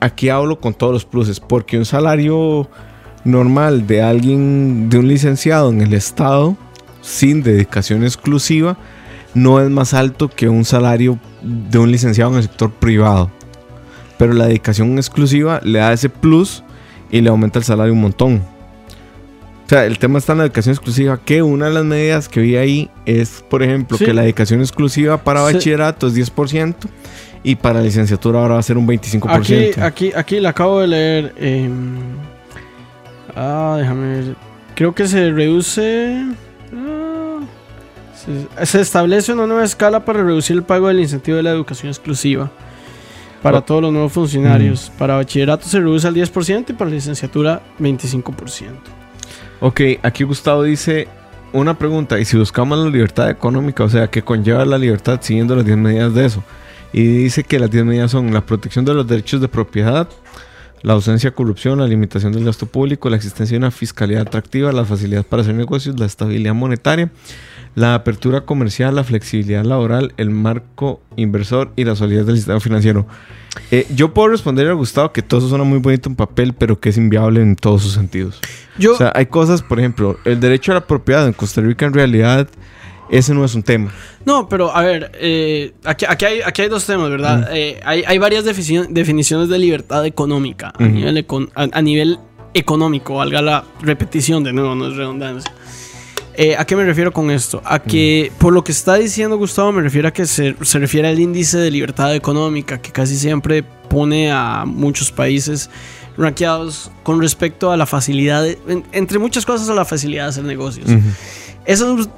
[0.00, 2.68] aquí hablo con todos los pluses, porque un salario
[3.24, 6.56] normal de alguien, de un licenciado en el Estado,
[7.00, 8.76] sin dedicación exclusiva,
[9.34, 13.30] no es más alto que un salario de un licenciado en el sector privado.
[14.18, 16.64] Pero la dedicación exclusiva le da ese plus
[17.10, 18.42] y le aumenta el salario un montón.
[19.70, 22.40] O sea, el tema está en la dedicación exclusiva, que una de las medidas que
[22.40, 24.04] vi ahí es, por ejemplo, Sí.
[24.04, 25.54] que la dedicación exclusiva para Sí.
[25.54, 26.88] bachillerato es 10%
[27.44, 29.80] y para licenciatura ahora va a ser un 25%.
[29.80, 31.34] aquí, aquí, aquí la acabo de leer.
[31.38, 31.98] em,
[33.36, 34.36] ah, déjame ver.
[34.74, 36.16] Creo que se reduce.
[36.76, 37.38] ah,
[38.56, 41.90] se, se establece una nueva escala para reducir el pago del incentivo de la educación
[41.90, 42.50] exclusiva
[43.40, 43.62] para Oh.
[43.62, 44.90] todos los nuevos funcionarios.
[44.98, 48.98] Para bachillerato se reduce al 10% y para licenciatura 25%.
[49.60, 51.06] Ok, aquí Gustavo dice
[51.52, 55.54] una pregunta, y si buscamos la libertad económica, o sea, que conlleva la libertad siguiendo
[55.54, 56.42] las 10 medidas de eso?
[56.92, 60.08] Y dice que las 10 medidas son la protección de los derechos de propiedad,
[60.82, 64.72] la ausencia de corrupción, la limitación del gasto público, la existencia de una fiscalidad atractiva,
[64.72, 67.10] la facilidad para hacer negocios, la estabilidad monetaria,
[67.74, 73.06] la apertura comercial, la flexibilidad laboral, el marco inversor y la solidez del sistema financiero.
[73.70, 76.78] Eh, yo puedo responderle a Gustavo que todo eso suena muy bonito en papel, pero
[76.80, 78.40] que es inviable en todos sus sentidos.
[78.78, 81.86] Yo, O sea, hay cosas, por ejemplo, el derecho a la propiedad en Costa Rica
[81.86, 82.48] en realidad
[83.10, 83.92] ese no es un tema.
[84.24, 87.48] no, pero a ver, eh, aquí, aquí, hay, aquí hay dos temas, ¿verdad?
[87.52, 92.18] Eh, hay, hay varias defini- definiciones de libertad económica a, nivel econ- a, a nivel
[92.54, 95.52] económico, valga la repetición de nuevo, no es redundancia.
[96.34, 97.60] Eh, ¿A qué me refiero con esto?
[97.64, 101.08] A que, por lo que está diciendo Gustavo, me refiero a que se, se refiere
[101.08, 105.68] al índice de libertad económica, que casi siempre pone a muchos países
[106.16, 110.28] rankeados con respecto a la facilidad, de- en- entre muchas cosas, a la facilidad de
[110.30, 110.88] hacer negocios.
[111.66, 112.08] Eso, es-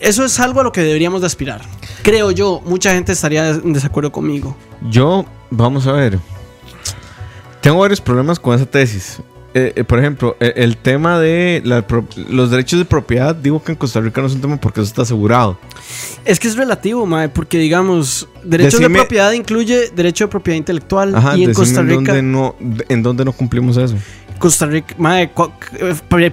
[0.00, 1.62] eso es algo a lo que deberíamos de aspirar.
[2.02, 4.56] Creo yo, mucha gente estaría en desacuerdo conmigo.
[4.90, 6.18] Yo, vamos a ver.
[7.60, 9.20] Tengo varios problemas con esa tesis.
[9.56, 11.84] Eh, eh, por ejemplo, eh, el tema de la
[12.28, 14.88] los derechos de propiedad, digo que en Costa Rica no es un tema porque eso
[14.88, 15.56] está asegurado.
[16.24, 20.56] Es que es relativo, mae, porque digamos, derechos Decime- de propiedad incluye derecho de propiedad
[20.58, 22.56] intelectual Ajá, y en Costa en Rica, dónde no,
[22.88, 23.94] en dónde no cumplimos eso.
[24.40, 25.30] Costa Rica, mae,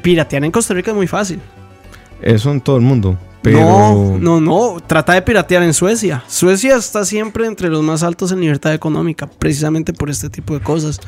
[0.01, 1.39] piratear en Costa Rica es muy fácil.
[2.23, 3.17] Eso en todo el mundo.
[3.43, 3.59] Pero.
[3.59, 6.23] No, no, no, trata de piratear en Suecia.
[6.27, 10.61] Suecia está siempre entre los más altos en libertad económica, precisamente por este tipo de
[10.61, 10.99] cosas.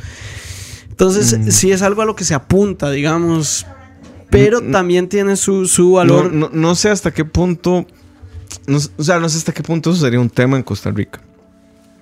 [0.90, 1.50] Entonces, Mm.
[1.52, 3.66] sí es algo a lo que se apunta, digamos,
[4.30, 4.72] pero Mm, mm.
[4.72, 6.32] también tiene su, su valor.
[6.34, 7.86] no, no sé hasta qué punto.
[8.98, 11.20] o sea, no sé hasta qué punto eso sería un tema en Costa Rica.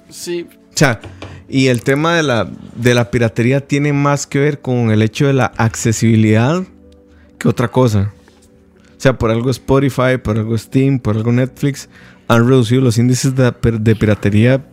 [0.10, 1.00] Sí, O sea,
[1.50, 5.28] y el tema de la, de la piratería tiene más que ver con el hecho
[5.28, 6.64] de la accesibilidad
[7.38, 8.14] que otra cosa.
[9.02, 11.90] O sea, por algo Spotify, por algo Steam, por algo Netflix
[12.28, 14.64] han reducido los índices de, de piratería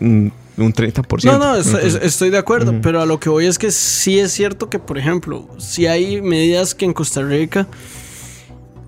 [0.00, 1.24] mm, un 30%.
[1.24, 4.70] No, no, estoy, de acuerdo, pero a lo que voy es que sí es cierto
[4.70, 7.68] que, por ejemplo, si hay medidas que en Costa Rica...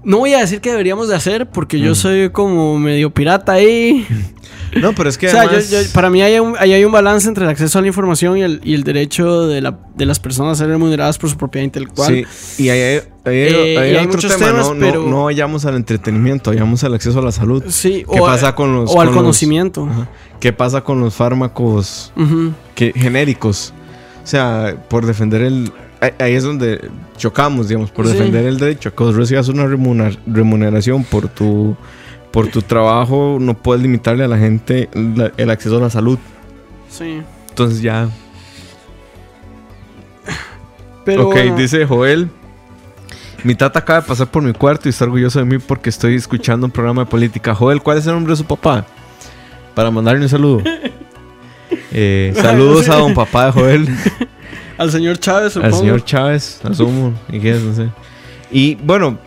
[0.04, 4.06] No voy a decir que deberíamos de hacer porque yo soy como medio pirata ahí.
[4.76, 6.84] no, pero es que O sea, yo- además- yo- para mí hay un, ahí hay
[6.84, 9.78] un balance entre el acceso a la información y el, y el derecho de, la-
[9.96, 12.26] de las personas a ser remuneradas por su propiedad intelectual.
[12.26, 14.66] Sí, y ahí hay, ahí hay- Eh, ahí y hay hay otro muchos tema, temas,
[14.68, 17.64] no, no- pero- no vayamos al entretenimiento, vayamos al acceso a la salud.
[17.68, 19.88] Sí, ¿Qué o, pasa con los- o al los- conocimiento.
[19.90, 20.08] Ajá.
[20.40, 22.12] ¿Qué pasa con los fármacos
[22.74, 23.72] que, genéricos?
[24.22, 25.72] O sea, por defender el...
[26.00, 28.12] ahí- es donde chocamos, digamos, por Sí.
[28.12, 31.76] defender el derecho a que vos recibas una remuner- remuneración por tu,
[32.30, 36.18] por tu trabajo, no puedes limitarle a la gente la- el acceso a la salud.
[36.90, 37.22] Sí.
[37.48, 38.08] Entonces ya...
[41.04, 42.28] Pero ok, bueno, dice Joel.
[43.44, 46.16] Mi tata acaba de pasar por mi cuarto y está orgulloso de mí porque estoy
[46.16, 47.54] escuchando un programa de política.
[47.54, 48.84] Joel, ¿cuál es el nombre de su papá?
[49.74, 50.62] Para mandarle un saludo.
[51.92, 53.88] Eh, saludos a don papá de Joel,
[54.78, 55.76] al señor Chávez, al supongo.
[55.78, 57.88] señor Chávez, asumo, y qué es, no sé.
[58.50, 59.18] Y bueno,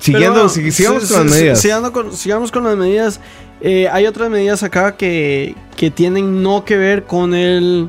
[0.00, 1.90] siguiendo, bueno, sig- sigamos con las medidas.
[1.92, 3.20] Con, sigamos con las medidas.
[3.60, 7.88] Eh, hay otras medidas acá que, que tienen no que ver con el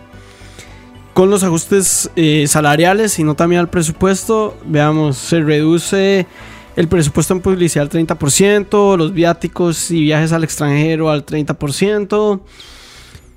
[1.13, 4.57] con los ajustes eh, salariales, sino también al presupuesto.
[4.65, 6.27] Veamos, se reduce
[6.75, 12.41] el presupuesto en publicidad al 30%, los viáticos y viajes al extranjero al 30%,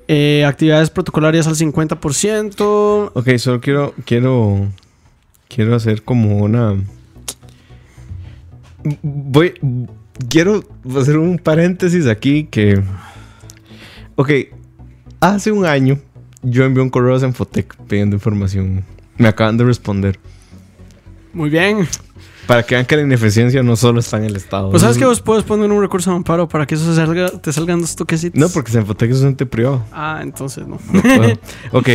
[0.08, 3.12] eh, actividades protocolarias al 50%.
[3.14, 4.66] Ok, solo quiero, quiero,
[5.48, 6.74] quiero hacer como una...
[9.02, 9.54] Voy,
[10.28, 10.64] quiero
[10.96, 12.82] hacer un paréntesis aquí que...
[14.16, 14.30] Ok,
[15.20, 15.98] hace un año
[16.42, 18.84] yo envié un correo a Zenfotec pidiendo información.
[19.16, 20.18] Me acaban de responder.
[21.32, 21.88] Muy bien.
[22.46, 24.70] Para que vean que la ineficiencia no solo está en el Estado.
[24.70, 27.52] Pues sabes que vos puedes poner un recurso de amparo para que eso salga, te
[27.52, 28.40] salgan dos toquecitos.
[28.40, 29.84] No, porque Zenfotec es un ente privado.
[29.92, 30.78] Ah, entonces no.
[30.90, 31.02] No
[31.78, 31.88] ok,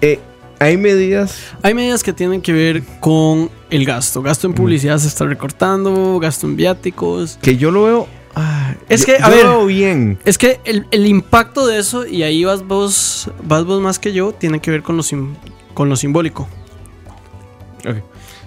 [0.00, 0.20] eh,
[0.58, 1.36] hay medidas...
[1.62, 4.22] Hay medidas que tienen que ver con el gasto.
[4.22, 7.38] Gasto en publicidad se está recortando, gasto en viáticos.
[7.42, 8.08] Que yo lo veo...
[8.34, 9.44] ah, Es yo- que, a ver.
[9.44, 10.18] lo veo bien.
[10.24, 14.12] Es que el, el impacto de eso, y ahí vas vos, vas vos más que
[14.12, 15.34] yo, tiene que ver con lo, sim-
[15.74, 16.48] con lo simbólico.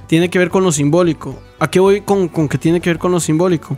[0.07, 1.37] Tiene que ver con lo simbólico.
[1.59, 3.75] ¿A qué voy con, con que tiene que ver con lo simbólico?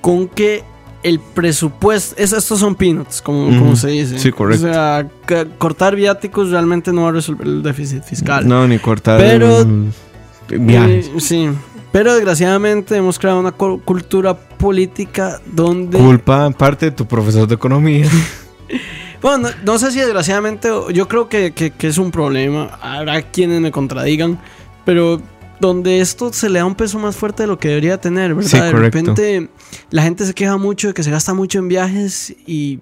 [0.00, 0.62] Con que
[1.08, 2.14] el presupuesto.
[2.18, 4.18] es- estos son peanuts, como, se dice.
[4.18, 4.66] Sí, correcto.
[4.66, 5.06] O sea,
[5.58, 8.46] cortar viáticos realmente no va a resolver el déficit fiscal.
[8.46, 9.18] No, ni cortar.
[9.20, 9.92] Pero- el-
[10.48, 11.06] viajes.
[11.14, 11.48] Eh, sí.
[11.92, 15.98] Pero desgraciadamente hemos creado una cu- cultura política donde.
[15.98, 18.06] Culpa en parte de tu profesor de economía.
[19.22, 22.78] Bueno, no, no sé si desgraciadamente, yo creo que, que- que es un problema.
[22.82, 24.38] Habrá quienes me contradigan,
[24.84, 25.20] pero
[25.60, 28.50] donde esto se le da un peso más fuerte de lo que debería tener, ¿verdad?
[28.50, 29.48] Sí, de repente
[29.90, 32.80] la gente se queja mucho de que se gasta mucho en viajes y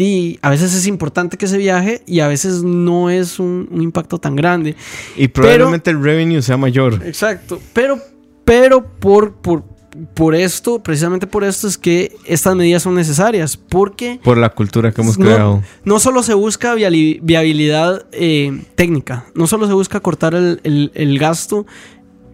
[0.00, 3.82] y a veces es importante que se viaje y a veces no es un, un
[3.82, 4.74] impacto tan grande.
[5.14, 7.02] Y probablemente el revenue sea mayor.
[7.04, 7.60] Exacto.
[7.74, 7.98] Pero,
[8.46, 9.62] pero por, por,
[10.14, 13.56] por esto, precisamente por esto, es que estas medidas son necesarias.
[13.56, 14.20] Porque.
[14.22, 15.62] Por la cultura que hemos no, creado.
[15.84, 21.18] No solo se busca viabilidad eh, técnica, no solo se busca cortar el, el- el
[21.18, 21.66] gasto.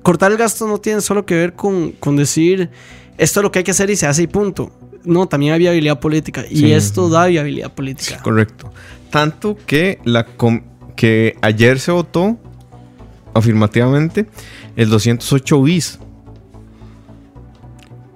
[0.03, 2.71] Cortar el gasto no tiene solo que ver con, con decir
[3.19, 4.71] esto es lo que hay que hacer y se hace y punto.
[5.05, 6.45] No, también hay viabilidad política.
[6.51, 6.73] Y Sí.
[6.73, 8.21] esto da viabilidad política.
[8.23, 8.71] Correcto.
[9.11, 10.27] Tanto que, la
[10.97, 12.37] que ayer se votó
[13.35, 14.27] afirmativamente
[14.77, 15.99] el 208 bis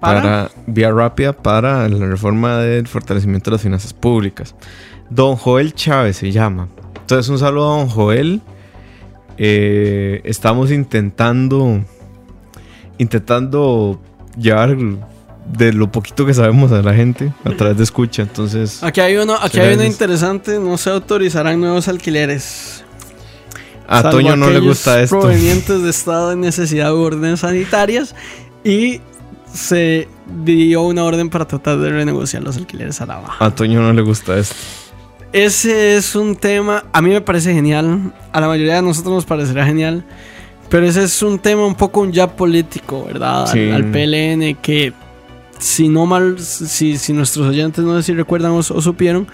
[0.01, 0.23] ¿Para?
[0.23, 4.55] para vía rápida para la reforma del fortalecimiento de las finanzas públicas.
[5.11, 6.69] Don Joel Chávez se llama.
[7.01, 8.41] Entonces un saludo a don Joel.
[9.37, 11.83] Eh, estamos intentando
[12.99, 13.99] intentando
[14.37, 14.77] llevar
[15.47, 18.23] de lo poquito que sabemos a la gente a través de escucha.
[18.23, 22.85] Entonces Aquí hay uno, aquí hay uno interesante, no se autorizarán nuevos alquileres.
[23.89, 25.19] a Toño no le gusta esto.
[25.19, 28.15] Provenientes de estado de necesidad u órdenes sanitarias
[28.63, 29.01] y
[29.53, 30.09] se
[30.45, 33.45] dio una orden para tratar de renegociar los alquileres a la baja.
[33.45, 34.55] A Toño no le gusta esto.
[35.33, 39.25] Ese es un tema, a mí me parece genial, a la mayoría de nosotros nos
[39.25, 40.05] parecerá genial,
[40.69, 43.43] pero ese es un tema un poco un ya político, ¿verdad?
[43.43, 43.71] Al- Sí.
[43.71, 44.93] Al, PLN que
[45.59, 49.29] si no mal, si, si nuestros oyentes no sé si recuerdan o, o supieron,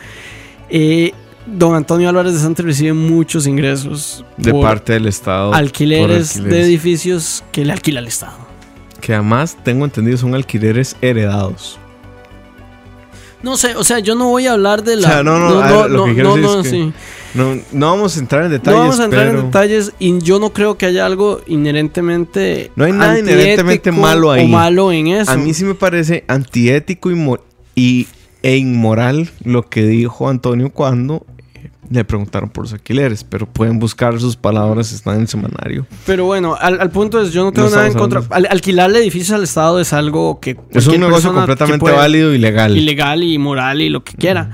[0.68, 1.12] eh,
[1.46, 5.55] don Antonio Álvarez de Santos recibe muchos ingresos De parte del Estado.
[5.55, 6.66] alquileres, por de alquileres.
[6.66, 8.45] edificios que le alquila el Estado.
[9.00, 11.78] Que además, tengo entendido, son alquileres heredados.
[13.42, 15.09] No sé, o sea, yo no voy a hablar de la...
[15.09, 16.92] O sea, no, no, a ver, lo que quiero decir es que sí.
[17.35, 18.76] No, no vamos a entrar en detalles.
[18.78, 22.70] No vamos a entrar pero en detalles y yo no creo que haya algo inherentemente.
[22.76, 24.46] No hay nada inherentemente malo ahí.
[24.46, 25.30] O malo en eso.
[25.30, 27.37] A mí sí me parece antiético y,
[27.74, 28.09] y-
[28.42, 31.26] e inmoral lo que dijo Antonio cuando
[31.90, 33.25] le preguntaron por los alquileres.
[33.25, 35.87] Pero pueden buscar sus palabras, están en el semanario.
[36.07, 38.22] Pero bueno, al, al punto es, yo no tengo No nada en contra.
[38.31, 40.57] Al- alquilarle edificios al Estado es algo que.
[40.72, 42.77] Es un negocio completamente válido y legal.
[42.77, 44.51] Ilegal y moral y lo que quiera.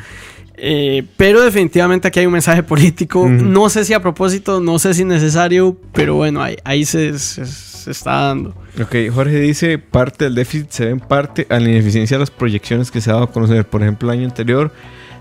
[0.64, 3.28] Eh, pero definitivamente aquí hay un mensaje político.
[3.28, 7.46] No sé si a propósito, no sé si necesario, pero bueno, ahí, ahí se, se-
[7.46, 8.50] se está dando.
[8.80, 12.30] Ok, Jorge dice, parte del déficit se ve en parte a la ineficiencia de las
[12.30, 13.66] proyecciones que se ha dado a conocer.
[13.66, 14.70] Por ejemplo, el año anterior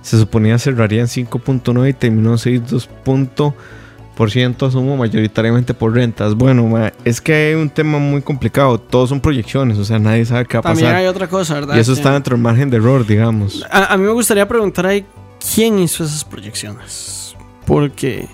[0.01, 6.35] se suponía cerraría en 5.9 y terminó en 6.2% asumo mayoritariamente por rentas.
[6.35, 8.77] Bueno, ma, es que hay un tema muy complicado.
[8.79, 11.01] Todos son proyecciones, o sea, nadie sabe qué va a También pasar.
[11.01, 11.75] hay otra cosa, ¿verdad?
[11.75, 13.65] Y eso Que- está dentro del margen de error, digamos.
[13.71, 15.05] A, a mí me gustaría preguntar ahí
[15.53, 17.35] quién hizo esas proyecciones.
[17.65, 18.27] Porque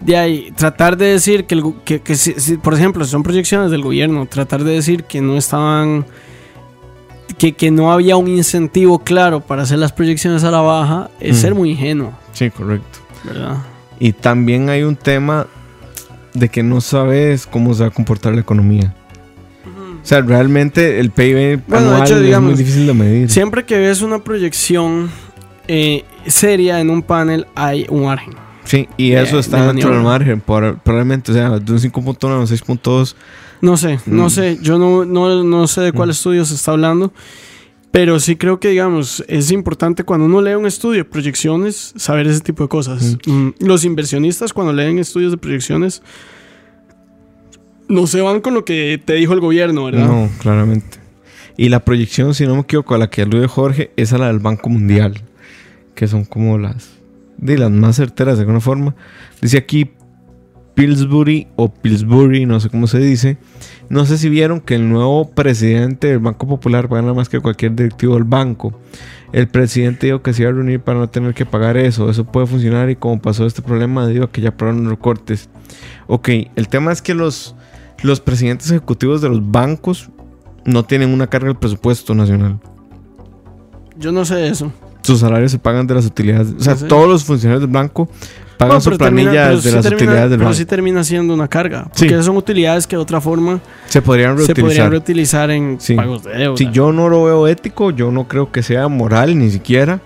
[0.00, 3.22] de ahí, tratar de decir que, el que, que si- si, por ejemplo, si son
[3.22, 6.06] proyecciones del gobierno, tratar de decir que no estaban,
[7.38, 11.36] que, que no había un incentivo claro para hacer las proyecciones a la baja, es
[11.36, 11.40] Mm.
[11.40, 12.98] ser muy ingenuo, Sí, correcto.
[13.24, 13.56] ¿verdad?
[13.98, 15.46] Y también hay un tema
[16.34, 18.94] de que no sabes cómo se va a comportar la economía.
[19.66, 23.30] O sea, realmente el PIB Bueno, anual hecho, es digamos, muy difícil de medir.
[23.30, 25.10] Siempre que ves una proyección
[25.66, 28.34] eh, seria en un panel, hay un margen.
[28.64, 32.38] Sí, y eso está de dentro del margen, probablemente, o sea, de un 5.1 a
[32.38, 33.14] un 6.2.
[33.60, 34.30] No sé, no Mm.
[34.30, 37.12] sé, yo no, no, no sé de cuál estudio se está hablando,
[37.90, 42.26] pero sí creo que, digamos, es importante cuando uno lee un estudio de proyecciones, saber
[42.26, 43.16] ese tipo de cosas.
[43.26, 46.02] Mm, Los inversionistas cuando leen estudios de proyecciones,
[47.88, 50.06] no se van con lo que te dijo el gobierno, ¿verdad?
[50.06, 50.98] No, claramente.
[51.56, 54.26] Y la proyección, si no me equivoco, a la que alude Jorge, es a la
[54.26, 55.22] del Banco Mundial,
[55.94, 56.90] que son como las,
[57.38, 58.94] de las más certeras de alguna forma.
[59.40, 59.90] Dice aquí
[60.76, 63.38] Pillsbury o Pillsbury, no sé cómo se dice.
[63.88, 67.74] No sé si vieron que el nuevo presidente del Banco Popular gana más que cualquier
[67.74, 68.78] directivo del banco.
[69.32, 72.10] El presidente dijo que se iba a reunir para no tener que pagar eso.
[72.10, 75.48] Eso puede funcionar y como pasó este problema, digo que ya aprobaron los recortes.
[76.08, 77.56] Ok, el tema es que los,
[78.02, 80.10] los presidentes ejecutivos de los bancos
[80.66, 82.60] no tienen una carga del presupuesto nacional.
[83.98, 84.70] Yo no sé eso.
[85.00, 86.52] Sus salarios se pagan de las utilidades.
[86.52, 88.10] O sea, todos los funcionarios del banco
[88.56, 90.58] pagan No, su pero termina- planilla pero de sí las termina- utilidades del Pero banco.
[90.58, 91.90] sí termina siendo una carga, Sí.
[92.00, 95.50] porque esas son utilidades que de otra forma se podrían se podrían reutilizar.
[95.50, 95.94] en Sí.
[95.94, 96.56] pagos de deuda.
[96.56, 100.00] Si yo no lo veo ético, yo no creo que sea moral ni siquiera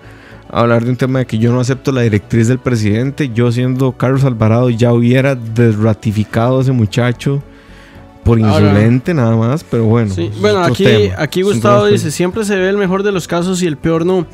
[0.49, 3.29] hablar de un tema de que yo no acepto la directriz del presidente.
[3.33, 7.41] Yo siendo Carlos Alvarado ya hubiera desratificado a ese muchacho
[8.25, 10.13] por Ahora- insolente nada más, pero bueno.
[10.13, 11.15] Sí, Bueno, aquí, tema.
[11.17, 14.27] aquí Gustavo dice, siempre se ve el mejor de los casos y el peor no.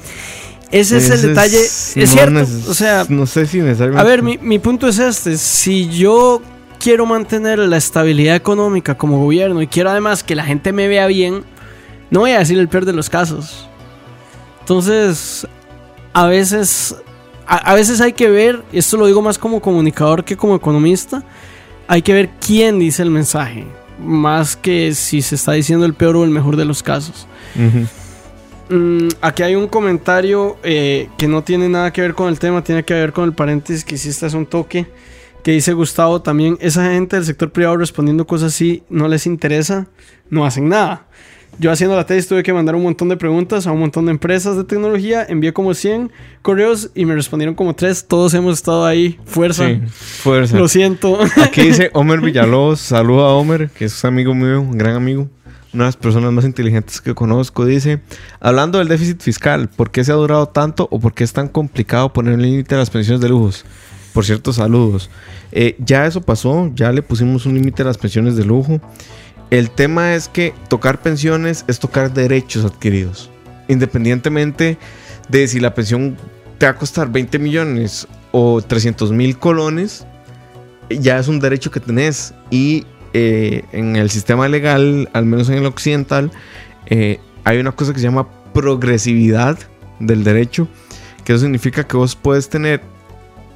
[0.71, 1.59] Ese es el detalle.
[1.61, 2.31] Es, no cierto.
[2.39, 4.01] neces- O sea, no sé si necesariamente.
[4.01, 5.37] a ver, mi, mi punto es este.
[5.37, 6.41] Si yo
[6.79, 11.07] quiero mantener la estabilidad económica como gobierno y quiero además que la gente me vea
[11.07, 11.43] bien,
[12.11, 13.67] no voy a decir el peor de los casos.
[14.61, 15.47] Entonces,
[16.13, 16.95] a veces,
[17.47, 21.23] a, a veces hay que ver, esto lo digo más como comunicador que como economista,
[21.87, 23.65] hay que ver quién dice el mensaje,
[24.03, 27.27] más que si se está diciendo el peor o el mejor de los casos.
[28.69, 32.63] Mm, aquí hay un comentario eh, que no tiene nada que ver con el tema,
[32.63, 34.87] tiene que ver con el paréntesis que hiciste hace un toque.
[35.43, 39.87] Que dice Gustavo también, esa gente del sector privado respondiendo cosas así no les interesa,
[40.29, 41.05] no hacen nada.
[41.59, 44.11] Yo haciendo la tesis tuve que mandar un montón de preguntas a un montón de
[44.11, 46.11] empresas de tecnología, envié como 100
[46.41, 50.57] correos y me respondieron como 3, todos hemos estado ahí, fuerza, Sí, fuerza.
[50.57, 51.17] lo siento.
[51.41, 55.29] Aquí dice Homer Villalobos, saluda a Homer, que es amigo mío, un gran amigo,
[55.73, 57.65] una de las personas más inteligentes que conozco.
[57.65, 58.01] Dice,
[58.39, 61.47] hablando del déficit fiscal, ¿por qué se ha durado tanto o por qué es tan
[61.47, 63.65] complicado poner un límite a las pensiones de lujos?
[64.13, 65.09] Por cierto, saludos.
[65.51, 68.81] Eh, ya eso pasó, ya le pusimos un límite a las pensiones de lujo.
[69.49, 73.29] El tema es que tocar pensiones es tocar derechos adquiridos.
[73.67, 74.77] Independientemente
[75.29, 76.17] de si la pensión
[76.57, 80.05] te va a costar 20 millones o 300 mil colones,
[80.89, 82.33] ya es un derecho que tenés.
[82.49, 86.31] Y eh, en el sistema legal, al menos en el occidental,
[86.87, 89.57] eh, hay una cosa que se llama progresividad
[89.99, 90.67] del derecho,
[91.23, 92.81] que eso significa que vos puedes tener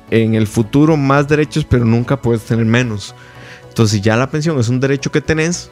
[0.10, 3.16] en el futuro más derechos, pero nunca puedes tener menos.
[3.70, 5.72] Entonces, si ya la pensión es un derecho que tenés,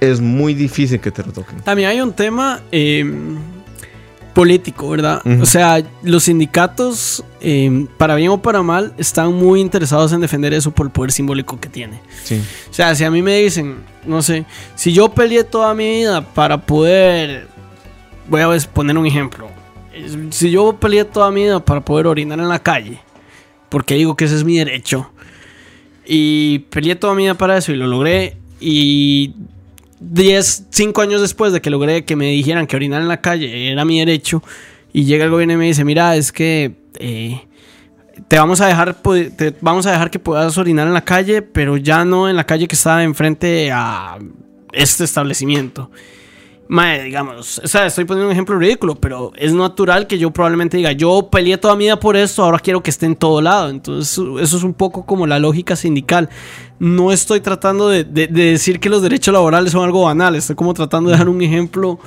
[0.00, 1.60] es muy difícil que te lo toquen.
[1.60, 3.04] También hay un tema eh,
[4.38, 5.20] político, ¿verdad?
[5.42, 10.54] O sea, los sindicatos, eh, para bien o para mal, están muy interesados en defender
[10.54, 12.00] eso por el poder simbólico que tiene.
[12.22, 12.40] Sí.
[12.70, 14.44] O sea, si a mí me dicen, no sé,
[14.76, 17.48] si yo peleé toda mi vida para poder,
[18.28, 19.48] voy a poner un ejemplo,
[20.30, 23.00] si yo peleé toda mi vida para poder orinar en la calle,
[23.68, 25.10] porque digo que ese es mi derecho,
[26.06, 29.34] y peleé toda mi vida para eso y lo logré, y
[30.00, 33.70] 10, 5 años después de que logré que me dijeran que orinar en la calle
[33.70, 34.42] era mi derecho,
[34.92, 36.76] y llega el gobierno y me dice, mira, es que...
[36.98, 37.42] eh,
[38.26, 38.96] te vamos a dejar
[39.36, 42.44] te vamos a dejar que puedas orinar en la calle, pero ya no en la
[42.44, 44.18] calle que está enfrente a
[44.72, 45.90] este establecimiento.
[46.70, 50.76] Mae, digamos, o sea, estoy poniendo un ejemplo ridículo, pero es natural que yo probablemente
[50.76, 53.70] diga, yo peleé toda mi vida por esto, ahora quiero que esté en todo lado.
[53.70, 54.12] Entonces,
[54.42, 56.28] eso es un poco como la lógica sindical.
[56.78, 60.56] No estoy tratando de, de- de decir que los derechos laborales son algo banal, estoy
[60.56, 61.98] como tratando de dar un ejemplo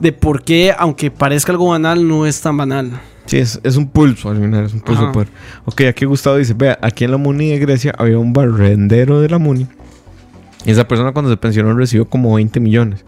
[0.00, 2.90] de por qué, aunque parezca algo banal, no es tan banal.
[3.26, 5.28] Sí, es, es un pulso al final, es un pulso poder.
[5.66, 9.28] Ok, aquí Gustavo dice, vea, aquí en la Muni de Grecia había un barrendero de
[9.28, 9.66] la Muni.
[10.64, 13.04] Y esa persona cuando se pensionó recibió como 20 millones.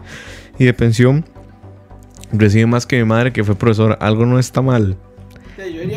[0.61, 1.25] Y de pensión
[2.31, 3.95] recibe más que mi madre que fue profesora.
[3.99, 4.95] Algo no está mal.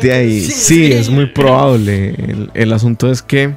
[0.01, 2.15] De ahí, sí, es muy probable.
[2.17, 3.53] El, el asunto es que...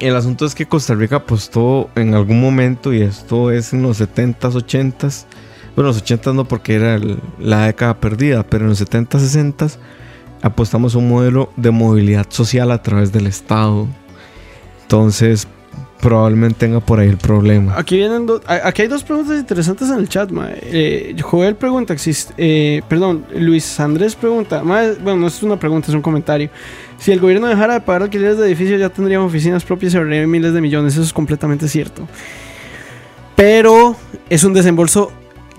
[0.00, 4.00] El asunto es que Costa Rica apostó en algún momento, y esto es en los
[4.02, 5.24] 70s, 80s,
[5.74, 9.68] bueno, los 80 no porque era el- la década perdida, pero en los 70, 60
[10.42, 13.86] apostamos un modelo de movilidad social a través del Estado.
[14.82, 15.48] Entonces,
[16.02, 17.78] probablemente tenga por ahí el problema.
[17.78, 20.58] Aquí vienen do- aquí hay dos preguntas interesantes en el chat, mae.
[20.60, 25.94] Eh, Joel pregunta, existe, eh, perdón, Luis Andrés pregunta, bueno, no es una pregunta, es
[25.94, 26.50] un comentario.
[26.98, 30.26] Si el gobierno dejara de pagar alquileres de edificios, ya tendríamos oficinas propias y ahorraría
[30.26, 30.94] miles de millones.
[30.94, 32.06] Eso es completamente cierto.
[33.36, 33.96] Pero
[34.28, 35.12] es un desembolso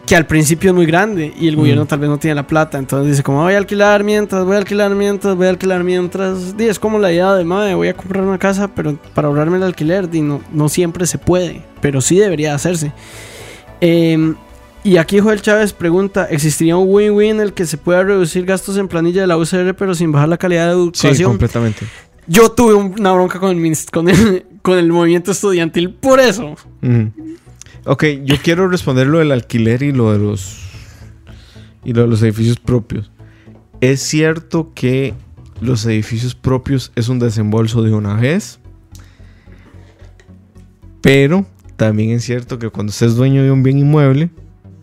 [0.06, 1.88] que al principio es muy grande y el gobierno Mm.
[1.88, 2.78] tal vez no tiene la plata.
[2.78, 6.58] Entonces dice, como voy a alquilar mientras, voy a alquilar mientras, voy a alquilar mientras.
[6.58, 9.58] Di, es como la idea de, madre, voy a comprar una casa, pero para ahorrarme
[9.58, 12.92] el alquiler, di, no, no siempre se puede, pero sí debería hacerse.
[13.80, 14.36] Em,
[14.84, 18.78] y aquí Joel Chávez pregunta, ¿existiría un win-win en el que se pueda reducir gastos
[18.78, 21.32] en planilla de la UCR pero sin bajar la calidad de Sí, educación?
[21.32, 21.86] completamente.
[22.28, 26.56] Yo tuve un- una bronca con el, con, el, con el movimiento estudiantil por eso.
[26.82, 27.12] Ujú.
[27.86, 30.60] Ok, yo quiero responder lo del alquiler y lo de los
[31.84, 33.12] y lo de los edificios propios.
[33.82, 35.14] Es cierto que
[35.60, 38.60] los edificios propios es un desembolso de una vez,
[41.02, 44.30] pero también es cierto que cuando estés dueño de un bien inmueble,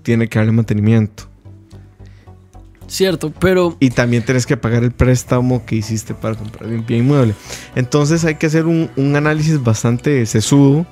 [0.03, 1.24] tiene que darle mantenimiento.
[2.86, 7.05] Cierto, pero Y también tienes que pagar el préstamo que hiciste para comprar un bien
[7.05, 7.34] inmueble.
[7.76, 10.84] Entonces hay que hacer un, un análisis bastante sesudo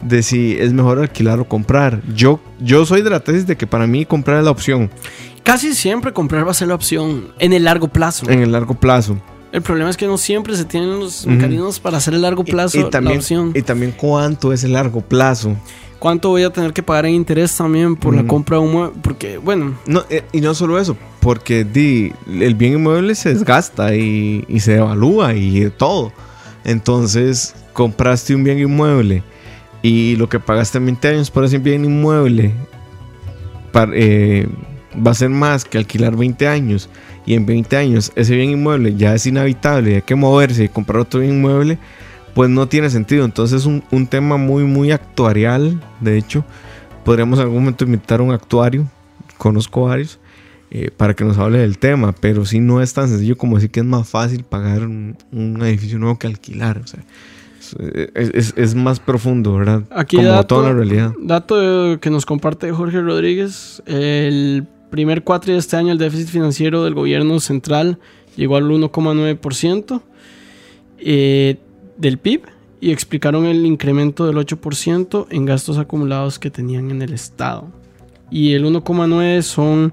[0.00, 2.02] de si es mejor alquilar o comprar.
[2.14, 4.90] Yo, yo soy de la tesis de que para mí comprar es la opción
[5.46, 8.28] casi siempre comprar va a ser la opción en el largo plazo.
[8.28, 9.16] en el largo plazo.
[9.52, 12.80] El problema es que no siempre se tienen los mecanismos para hacer el largo plazo
[12.80, 13.52] y, también, la opción.
[13.54, 15.56] y también cuánto es el largo plazo.
[16.00, 19.00] ¿Cuánto voy a tener que pagar en interés también por la compra de un mueble?
[19.02, 23.94] Porque, bueno, No, eh, y no solo eso, porque di, el bien inmueble se desgasta
[23.94, 26.12] y, y se devalúa y todo.
[26.64, 29.22] Entonces, compraste un bien inmueble
[29.82, 32.52] y lo que pagaste en 20 años por ese bien inmueble,
[33.92, 34.48] eh,
[35.06, 36.88] va a ser más que alquilar 20 años
[37.26, 41.00] y en 20 años ese bien inmueble ya es inhabitable hay que moverse y comprar
[41.00, 41.78] otro bien inmueble,
[42.34, 43.24] pues no tiene sentido.
[43.24, 45.80] Entonces es un, tema muy, muy actuarial.
[46.00, 46.44] De hecho,
[47.04, 48.86] podríamos en algún momento invitar a un actuario,
[49.38, 50.18] conozco varios,
[50.70, 53.70] eh, para que nos hable del tema, pero sí no es tan sencillo como decir
[53.70, 56.78] que es más fácil pagar un, un edificio nuevo que alquilar.
[56.78, 57.00] O sea,
[58.14, 59.82] es, es- es más profundo, ¿verdad?
[59.90, 61.12] Aquí como dato, toda la realidad.
[61.20, 63.82] dato que nos comparte Jorge Rodríguez.
[63.86, 67.98] El primer cuatri de este año el déficit financiero del gobierno central
[68.36, 70.00] llegó al 1,9%
[70.98, 71.56] eh,
[71.98, 72.42] del PIB
[72.80, 77.68] y explicaron el incremento del 8% en gastos acumulados que tenían en el Estado.
[78.30, 79.92] Y el 1,9 son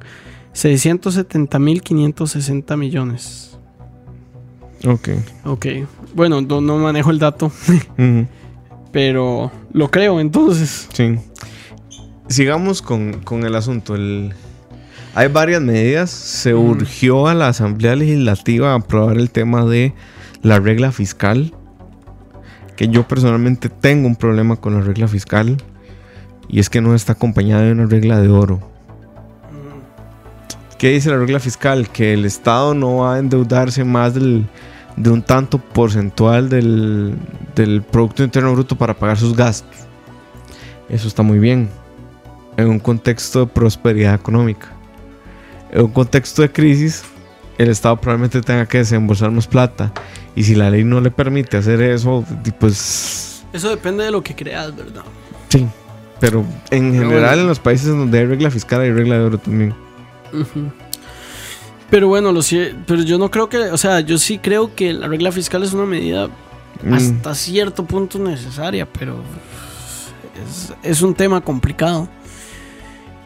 [0.53, 3.52] 670.560 millones.
[4.85, 5.09] Ok.
[5.45, 5.65] Ok,
[6.13, 7.51] bueno, no, no manejo el dato,
[8.91, 10.89] pero lo creo entonces.
[10.93, 11.17] Sí.
[12.27, 13.95] Sigamos con, con el asunto.
[13.95, 14.33] El...
[15.15, 16.09] Hay varias medidas.
[16.09, 19.93] Se urgió a la Asamblea Legislativa a aprobar el tema de
[20.41, 21.53] la regla fiscal.
[22.75, 25.57] Que yo personalmente tengo un problema con la regla fiscal.
[26.49, 28.59] Y es que no está acompañada de una regla de oro.
[30.77, 31.89] ¿Qué dice la regla fiscal?
[31.89, 34.45] Que el Estado no va a endeudarse más del,
[34.95, 37.15] de un tanto porcentual del,
[37.55, 39.75] del Producto Interno Bruto para pagar sus gastos.
[40.89, 41.69] Eso está muy bien.
[42.57, 44.67] En un contexto de prosperidad económica.
[45.71, 47.03] En un contexto de crisis,
[47.57, 49.91] el Estado probablemente tenga que desembolsar más plata.
[50.35, 52.23] Y si la ley no le permite hacer eso,
[52.59, 55.03] pues Eso depende de lo que creas, ¿verdad?
[55.49, 55.67] sí.
[56.19, 56.39] Pero
[56.71, 57.41] en Pero general, bueno.
[57.41, 59.73] en los países donde hay regla fiscal, hay regla de oro también.
[60.31, 60.71] Ujú.
[61.93, 62.41] Pero bueno, lo
[62.87, 65.73] pero yo no creo que, o sea, yo sí creo que la regla fiscal es
[65.73, 66.27] una medida
[66.81, 69.21] Mm, hasta cierto punto necesaria, pero
[70.47, 72.07] es, es un tema complicado.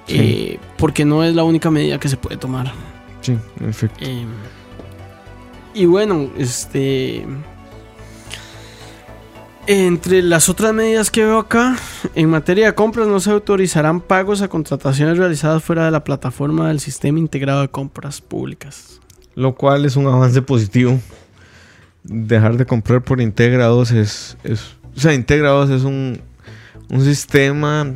[0.07, 0.15] Sí.
[0.20, 2.72] Eh, porque no es la única medida que se puede tomar.
[3.22, 3.97] sí, en efecto.
[4.01, 4.26] Eh,
[5.74, 7.26] y bueno, este.
[9.68, 11.76] Entre las otras medidas que veo acá,
[12.15, 16.70] en materia de compras no se autorizarán pagos a contrataciones realizadas fuera de la plataforma
[16.70, 19.01] del Sistema Integrado de Compras Públicas.
[19.36, 20.97] Lo cual es un avance positivo.
[22.03, 26.22] Dejar de comprar por Integra 2 es, es- sea, Integra 2 es un,
[26.89, 27.91] un sistema,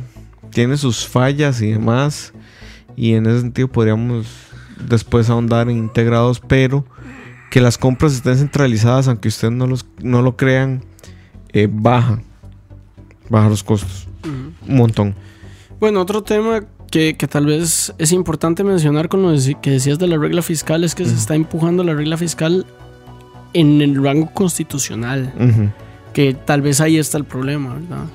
[0.50, 2.34] tiene sus fallas y demás.
[2.96, 4.26] Y en ese sentido podríamos
[4.86, 6.84] después ahondar en Integra 2, pero
[7.50, 10.84] que las compras estén centralizadas, aunque ustedes no, los, no lo crean,
[11.52, 12.20] eh, baja.
[13.28, 14.08] Baja los costos.
[14.24, 15.14] Un montón.
[15.80, 20.06] Bueno, otro tema que, que tal vez es importante mencionar con lo que decías de
[20.06, 22.66] la regla fiscal es que se está empujando la regla fiscal
[23.54, 25.32] en el rango constitucional,
[26.12, 28.06] que tal vez ahí está el problema, ¿verdad?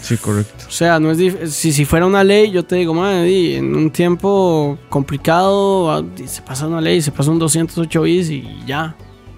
[0.00, 0.64] Sí, correcto.
[0.68, 3.90] O sea, no es si, si fuera una ley, yo te digo, madre, en un
[3.90, 8.96] tiempo complicado ah, se pasa una ley, se pasa un 208 bis y ya.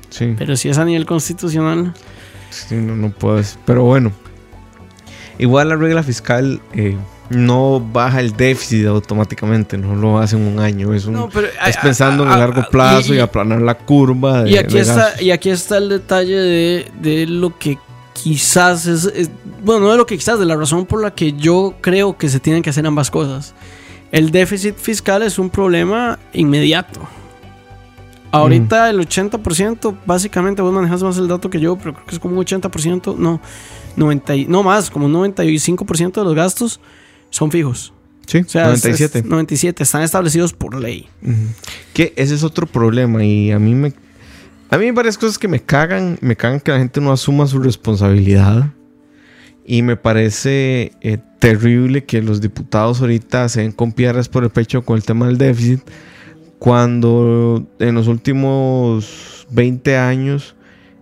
[0.08, 0.34] Sí.
[0.38, 1.92] Pero si es a nivel constitucional,
[2.68, 3.58] Sí, no, no puedes.
[3.64, 4.12] Pero bueno.
[5.38, 6.96] Igual la regla fiscal eh,
[7.28, 10.94] no baja el déficit automáticamente, no lo hace en un año.
[10.94, 14.44] Es, un, No, pero, es pensando en el largo plazo y, y- aplanar la curva.
[14.44, 17.78] De, Y aquí, de está, y aquí está el detalle de, de lo que
[18.12, 19.30] quizás es, es-
[19.64, 22.28] Bueno, no de lo que quizás, de la razón por la que yo creo que
[22.28, 23.54] se tienen que hacer ambas cosas.
[24.12, 27.00] El déficit fiscal es un problema inmediato.
[28.36, 32.18] Ahorita el 80%, básicamente vos manejas más el dato que yo, pero creo que es
[32.20, 33.40] como un 80%, no,
[33.96, 36.80] 90, y- no más, como un 95% de los gastos
[37.30, 37.92] son fijos.
[38.26, 39.28] Sí, O sea, es- es 97.
[39.28, 41.08] 97, están establecidos por ley.
[41.92, 43.92] Que ese es otro problema y a mí me...
[44.70, 46.18] A mí hay varias cosas que me cagan.
[46.20, 48.70] Me cagan que la gente no asuma su responsabilidad.
[49.64, 54.50] Y me parece eh, terrible que los diputados ahorita se den con piedras por el
[54.50, 55.80] pecho con el tema del déficit.
[56.64, 60.56] Cuando en los últimos 20 años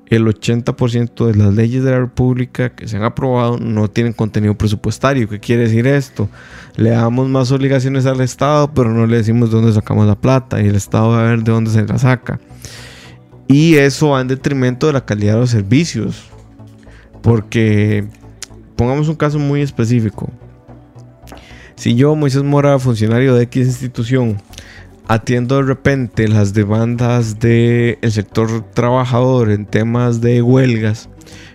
[0.07, 4.59] el 80% de las leyes de la República que se han aprobado no tienen contenido
[4.59, 5.29] presupuestario.
[5.29, 6.29] ¿Qué quiere decir esto?
[6.75, 10.61] Le damos más obligaciones al Estado, pero no le decimos de dónde sacamos la plata
[10.61, 12.41] y el Estado va a ver de dónde se la saca.
[13.47, 16.25] Y eso va en detrimento de la calidad de los servicios.
[17.23, 18.05] Porque,
[18.75, 20.29] pongamos un caso muy específico.
[21.77, 24.39] Si yo, Moisés Mora, funcionario de X institución,
[25.09, 31.09] atiendo de repente las demandas del sector trabajador en temas de huelgas,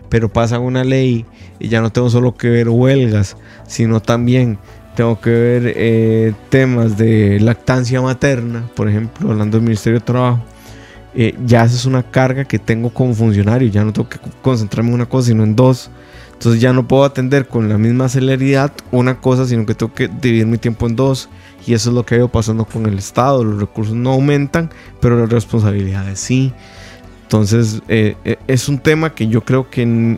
[0.10, 1.26] pero pasa una ley
[1.60, 3.38] y ya no tengo solo que ver huelgas,
[3.68, 4.60] sino también
[4.96, 10.44] tengo que ver eh, temas de lactancia materna, por ejemplo, hablando del Ministerio de Trabajo.
[11.14, 14.96] eh, ya es una carga que tengo como funcionario, ya no tengo que concentrarme en
[14.96, 15.90] una cosa, sino en dos.
[16.38, 20.08] Entonces ya no puedo atender con la misma celeridad una cosa, sino que tengo que
[20.08, 21.30] dividir mi tiempo en dos.
[21.66, 23.44] Y eso es lo que ha ido pasando con el Estado.
[23.44, 24.70] Los recursos no aumentan,
[25.02, 26.54] pero las responsabilidades sí.
[27.24, 30.18] Entonces eh, eh, es un tema que yo creo que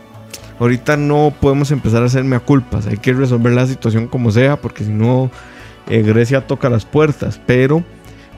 [0.60, 2.86] ahorita no podemos empezar a hacerme a culpas.
[2.86, 5.30] Hay que resolver la situación como sea, porque si no,
[5.88, 7.40] eh, Grecia toca las puertas.
[7.46, 7.82] Pero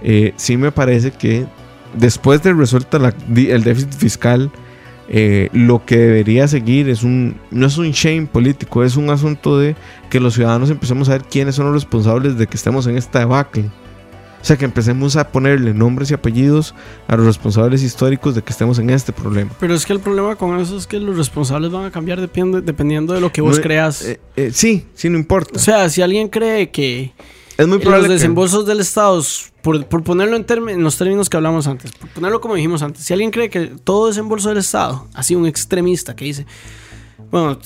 [0.02, 1.46] eh, sí me parece que
[1.94, 4.50] después de resuelta la- el déficit fiscal,
[5.08, 9.58] eh, lo que debería seguir es un no es un shame político, es un asunto
[9.58, 9.74] de
[10.10, 13.18] que los ciudadanos empecemos a ver quiénes son los responsables de que estemos en esta
[13.20, 13.64] debacle.
[14.40, 16.74] O sea, que empecemos a ponerle nombres y apellidos
[17.06, 19.52] a los responsables históricos de que estemos en este problema.
[19.60, 23.14] Pero es que el problema con eso es que los responsables van a cambiar dependiendo
[23.14, 24.02] de lo que vos No, creas.
[24.04, 25.52] eh, eh, sí, sí, no importa.
[25.54, 27.12] o sea, si alguien cree que
[27.56, 29.22] es muy los probable que- desembolsos del Estado,
[29.62, 33.04] por, por ponerlo en, en los términos que hablamos antes, por ponerlo como dijimos antes,
[33.04, 36.46] si alguien cree que todo desembolso del Estado, así un extremista que dice,
[37.30, 37.58] bueno,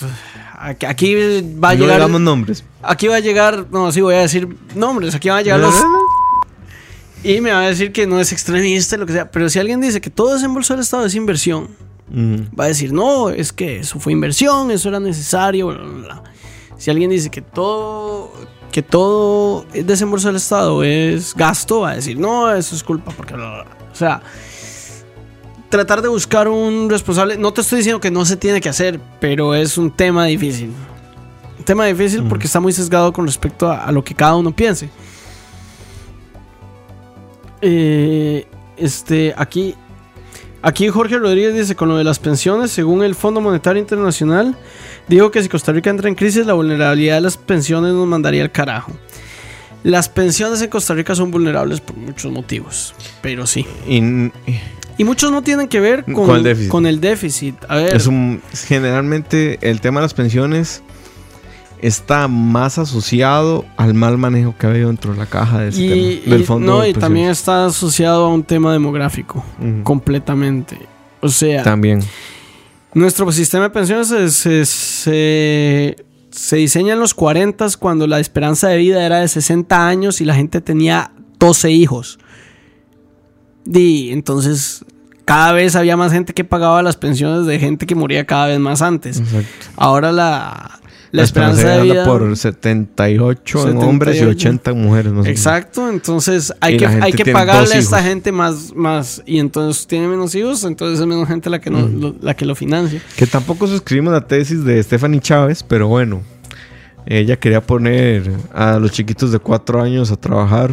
[0.58, 2.64] aquí, va a no llegar, digamos nombres.
[2.82, 5.74] aquí va a llegar, no, sí voy a decir nombres, aquí van a llegar los
[7.24, 9.80] y me va a decir que no es extremista, lo que sea, pero si alguien
[9.80, 11.68] dice que todo desembolso del Estado es inversión,
[12.08, 15.68] va a decir, no, es que eso fue inversión, eso era necesario.
[15.68, 16.22] bla, bla, bla".
[16.76, 18.30] Si alguien dice que todo,
[18.70, 23.12] que todo el desembolso del Estado es gasto, va a decir, no, eso es culpa,
[23.16, 23.76] porque bla, bla, bla".
[23.90, 24.22] O sea,
[25.68, 29.00] tratar de buscar un responsable, no te estoy diciendo que no se tiene que hacer,
[29.20, 30.72] pero es un tema difícil.
[31.58, 34.54] Un tema difícil porque está muy sesgado con respecto a, a lo que cada uno
[34.54, 34.90] piense.
[37.62, 38.46] Eh,
[38.76, 39.74] este, aquí,
[40.62, 44.56] aquí Jorge Rodríguez dice, con lo de las pensiones, según el Fondo Monetario Internacional,
[45.08, 48.42] digo que si Costa Rica entra en crisis, la vulnerabilidad de las pensiones nos mandaría
[48.42, 48.92] al carajo.
[49.82, 53.66] Las pensiones en Costa Rica son vulnerables por muchos motivos, pero sí.
[53.88, 54.30] Y-
[54.98, 56.70] Y muchos no tienen que ver con, Con el déficit.
[56.70, 57.54] con el déficit.
[57.68, 60.82] A ver, Es un, generalmente el tema de las pensiones
[61.82, 65.82] está más asociado al mal manejo que ha habido dentro de la caja de ese
[65.82, 69.44] y, del fondo no, de y también está asociado a un tema demográfico,
[69.82, 70.78] completamente.
[71.20, 72.00] O sea, También.
[72.96, 75.96] Nuestro sistema de pensiones se, se, se-
[76.30, 80.24] se diseña en los 40 cuando la esperanza de vida era de 60 años y
[80.24, 82.18] la gente tenía 12 hijos.
[83.66, 84.84] Y entonces
[85.24, 88.60] cada vez había más gente que pagaba las pensiones de gente que moría cada vez
[88.60, 89.18] más antes.
[89.18, 89.48] Exacto.
[89.76, 90.80] Ahora la,
[91.16, 92.04] la, esperanza, de vida...
[92.04, 94.48] por 78 en hombres y 78.
[94.48, 95.12] 80 en mujeres.
[95.12, 95.26] más.
[95.26, 99.86] Exacto, entonces hay Y que, hay que pagarle a esta gente más, más y entonces
[99.86, 103.00] tiene menos hijos, entonces es menos gente la que, no, lo- la que lo financia.
[103.16, 106.22] Que tampoco suscribimos la tesis de Stephanie Chávez, pero bueno.
[107.08, 110.72] Ella quería poner a los chiquitos de 4 años a trabajar.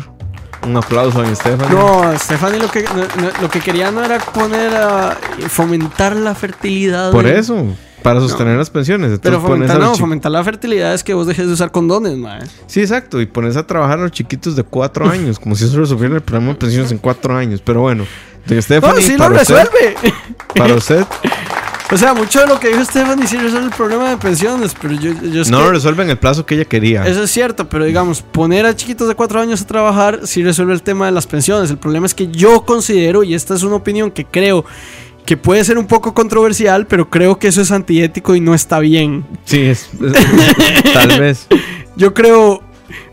[0.66, 1.70] Un aplauso a mi Stephanie.
[1.76, 5.16] No, Stephanie lo que, no- no- lo que quería no era poner a
[5.50, 7.12] fomentar la fertilidad.
[7.12, 7.64] Por de- eso,
[8.04, 9.12] para sostener las pensiones.
[9.14, 12.42] Entonces Pero fomentar, no, fomentar la fertilidad es que vos dejes de usar condones, mae.
[12.68, 13.20] Sí, exacto.
[13.22, 16.22] Y pones a trabajar a los chiquitos de 4 años, como si eso resolviera el
[16.22, 17.62] problema de pensiones en 4 años.
[17.64, 18.06] Pero bueno,
[18.46, 19.96] No, sí lo usted, resuelve.
[20.56, 21.06] para usted,
[21.92, 24.94] o sea, mucho de lo que dijo Stephanie sí resuelve el problema de pensiones, pero
[24.96, 27.06] yo, yo no lo resuelve en el plazo que ella quería.
[27.08, 30.74] Eso es cierto, pero digamos, poner a chiquitos de 4 años a trabajar sí resuelve
[30.74, 31.70] el tema de las pensiones.
[31.70, 34.66] El problema es que yo considero, y esta es una opinión que creo
[35.26, 38.80] que puede ser un poco controversial, pero creo que eso es antiético y no está
[38.80, 39.26] bien.
[39.46, 41.48] Sí, es, es- tal vez.
[41.96, 42.62] Yo creo,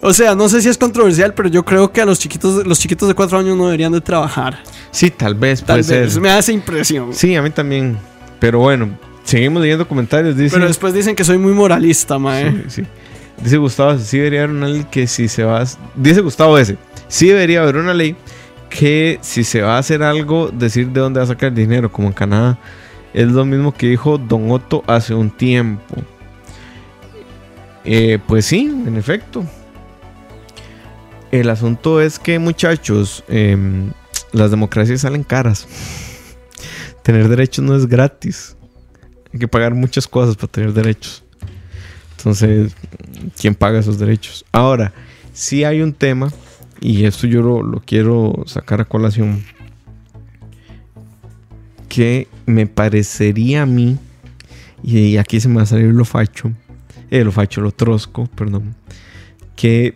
[0.00, 2.78] o sea, no sé si es controversial, pero yo creo que a los chiquitos, los
[2.78, 4.58] chiquitos de 4 años no deberían de trabajar.
[4.90, 6.22] Sí, tal vez Tal puede vez, ser.
[6.22, 7.12] me hace impresión.
[7.14, 7.96] Sí, a mí también.
[8.40, 8.88] Pero bueno,
[9.22, 10.36] seguimos leyendo comentarios.
[10.36, 12.50] Dice, Pero después dicen que soy muy moralista, mae.
[12.50, 12.82] Sí, sí.
[13.42, 15.64] Dice Gustavo, sí debería haber una ley que si se va.
[15.94, 16.76] Dice Gustavo ese,
[17.08, 18.16] sí debería haber una ley
[18.70, 21.92] que si se va a hacer algo, decir de dónde va a sacar el dinero,
[21.92, 22.58] como en Canadá.
[23.12, 25.96] Es lo mismo que dijo Don Otto hace un tiempo.
[27.84, 29.44] Eh, pues sí, en efecto.
[31.32, 33.92] El asunto es que, muchachos, em,
[34.32, 35.66] las democracias salen caras.
[37.02, 38.56] tener derechos no es gratis.
[39.32, 41.24] Hay que pagar muchas cosas para tener derechos.
[42.16, 42.72] Entonces,
[43.40, 44.44] ¿quién paga esos derechos?
[44.52, 44.92] Ahora,
[45.32, 46.30] sí hay un tema,
[46.80, 49.42] y esto yo lo, quiero sacar a colación,
[51.88, 53.98] que me parecería a mí,
[54.82, 56.52] y aquí se me va a salir lo facho,
[57.10, 58.74] eh, lo facho, lo trosco, perdón,
[59.56, 59.94] que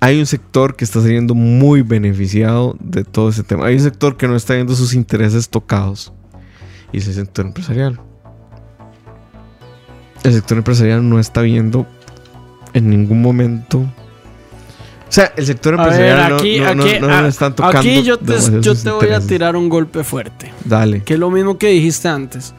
[0.00, 3.66] hay un sector que está saliendo muy beneficiado de todo ese tema.
[3.66, 6.12] Hay un sector que no está viendo sus intereses tocados,
[6.92, 8.00] y es el sector empresarial
[10.24, 11.86] el sector empresarial no está viendo
[12.72, 13.84] en ningún momento.
[15.14, 17.28] O sea, el sector A ver, empresarial no- aquí, no, no, aquí, no, no ah,
[17.28, 17.78] están tocando.
[17.78, 20.52] aquí yo te, yo te voy a tirar un golpe fuerte.
[20.64, 21.04] Dale.
[21.04, 22.52] Que es lo mismo que dijiste antes.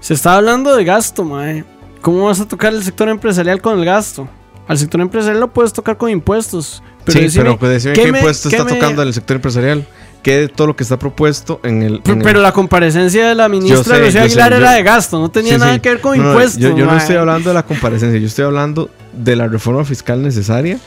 [0.00, 1.64] Se está hablando de gasto, mae.
[2.02, 4.28] ¿Cómo vas a tocar el sector empresarial con el gasto?
[4.68, 6.82] Al sector empresarial lo puedes tocar con impuestos.
[7.06, 9.14] Pero sí, decime, pero pues, decime ¿qué qué, me- impuesto qué está me- tocando el
[9.14, 9.86] sector empresarial.
[10.22, 12.00] ¿Qué de todo lo que está propuesto en el.
[12.02, 14.72] Pero, en el- pero la comparecencia de la ministra sé, Lucía sé, Aguilar yo- era
[14.72, 15.80] de gasto, no tenía Sí, nada sí.
[15.80, 16.60] que ver con No, impuestos.
[16.60, 20.22] Yo, yo no estoy hablando de la comparecencia, yo estoy hablando de la reforma fiscal
[20.22, 20.78] necesaria.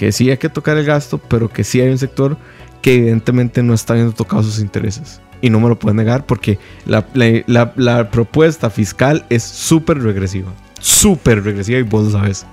[0.00, 2.38] Que sí hay que tocar el gasto, pero que sí hay un sector
[2.80, 5.20] que evidentemente no está viendo tocados sus intereses.
[5.42, 9.98] Y no me lo puedes negar porque la, la- la- la propuesta fiscal es súper
[10.02, 10.50] regresiva.
[10.80, 12.46] Súper regresiva y vos lo sabes.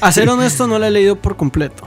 [0.00, 1.84] A ser honesto, no la he leído por completo.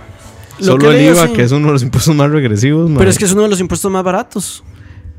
[0.59, 1.33] Lo Solo el IVA, sí.
[1.33, 2.91] que es uno de los impuestos más regresivos.
[2.95, 4.63] Pero es que es uno de los impuestos más baratos.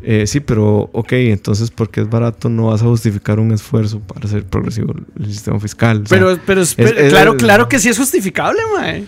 [0.02, 4.26] Eh, sí, pero ok, entonces porque es barato no vas a justificar un esfuerzo para
[4.26, 6.02] hacer progresivo el sistema fiscal.
[6.04, 9.04] O sea, Pero, pero, es- es- es- claro, claro que sí es justificable, mae.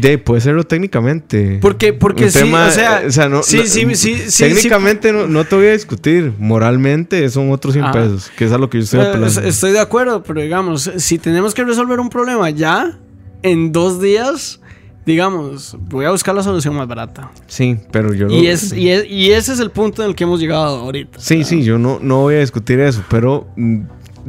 [0.00, 1.58] de, puede serlo técnicamente.
[1.62, 5.28] Porque, porque Un sí, tema, o sea, no- sí, no- sí, sí, sí, técnicamente No,
[5.28, 6.32] no te voy a discutir.
[6.38, 7.92] Moralmente son otros 100 Ah.
[7.92, 9.26] pesos, que es a lo que yo estoy Eh, apelando.
[9.28, 12.98] es- Estoy de acuerdo, pero digamos, si tenemos que resolver un problema ya,
[13.42, 14.60] en dos días,
[15.08, 17.30] digamos, voy a buscar la solución más barata.
[17.46, 20.14] Sí, pero yo Y, no- es, y, es- y ese es el punto en el
[20.14, 21.18] que hemos llegado ahorita.
[21.18, 23.80] Sí, sí, yo no, no voy a discutir eso, pero mm,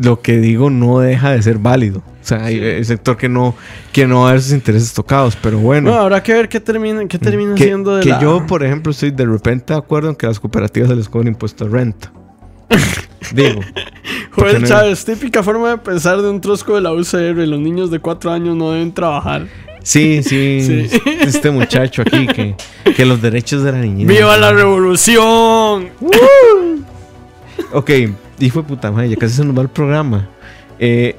[0.02, 2.00] lo que digo no deja de ser válido.
[2.00, 3.56] O sea, hay el sector que no,
[3.92, 5.92] que no va a ver sus intereses tocados, pero bueno.
[5.92, 8.64] No, habrá que ver qué termina, qué termina que, siendo de que la- yo, por
[8.64, 11.66] ejemplo, estoy de repente de acuerdo en que a las cooperativas se les cobra impuesto
[11.66, 12.12] de renta.
[13.34, 13.62] Digo,
[14.32, 17.48] Joel no- Chávez, típica forma de pensar de un trosco de la UCR.
[17.48, 19.48] Los niños de cuatro años no deben trabajar.
[19.84, 21.00] Sí, sí, Sí.
[21.22, 22.56] este muchacho aquí que,
[22.96, 24.08] que los derechos de la niñez.
[24.08, 25.90] ¡Viva la revolución!
[27.72, 27.92] Ok,
[28.40, 30.28] hijo de puta madre, ya casi se nos va el programa.
[30.80, 31.16] Eh,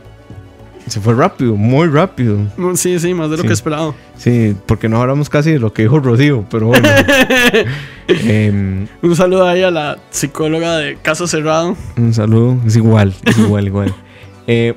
[0.86, 2.38] se fue rápido, muy rápido.
[2.56, 3.46] Mm, Sí, sí, más de lo Sí.
[3.48, 3.94] que esperado.
[4.16, 6.88] Sí, porque no hablamos casi de lo que dijo Rodrigo, pero bueno.
[8.08, 11.76] Em, Un saludo ahí a la psicóloga de Caso Cerrado.
[11.96, 13.94] un saludo, es igual, es igual, igual.
[14.48, 14.74] Eh,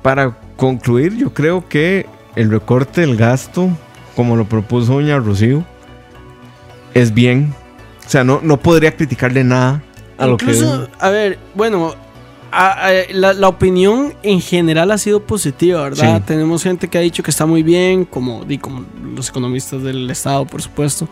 [0.00, 2.06] para concluir, yo creo que
[2.36, 3.70] el recorte del gasto,
[4.16, 5.64] como lo propuso Doña Rocío,
[6.94, 7.54] es bien.
[8.06, 9.82] O sea, no, no podría criticarle nada
[10.18, 10.44] a lo que.
[10.44, 11.94] Incluso, a ver, bueno,
[12.54, 16.18] a- a- la, la opinión en general ha sido positiva, ¿verdad?
[16.18, 16.24] Sí.
[16.26, 18.84] Tenemos gente que ha dicho que está muy bien, como, di, como
[19.14, 21.08] los economistas del Estado, por supuesto.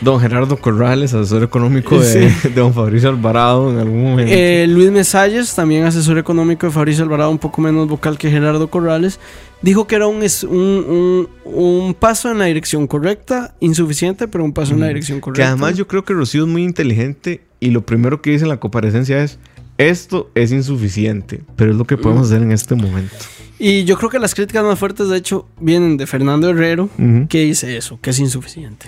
[0.00, 4.32] Don Gerardo Corrales, asesor económico de, de Don Fabricio Alvarado en algún momento.
[4.34, 8.68] Eh, Luis Mesalles, también asesor económico de Fabricio Alvarado, un poco menos vocal que Gerardo
[8.70, 9.18] Corrales,
[9.62, 14.52] dijo que era un, un, un- un paso en la dirección correcta, insuficiente, pero un
[14.52, 15.48] paso en la dirección que correcta.
[15.48, 18.58] además yo creo que Rocío es muy inteligente y lo primero que dice en la
[18.58, 19.38] comparecencia es.
[19.80, 23.14] Esto es insuficiente, pero es lo que podemos hacer en este momento.
[23.58, 26.88] Y yo creo que las críticas más fuertes, de hecho, vienen de Fernando Herrero,
[27.28, 28.86] que dice eso, que es insuficiente.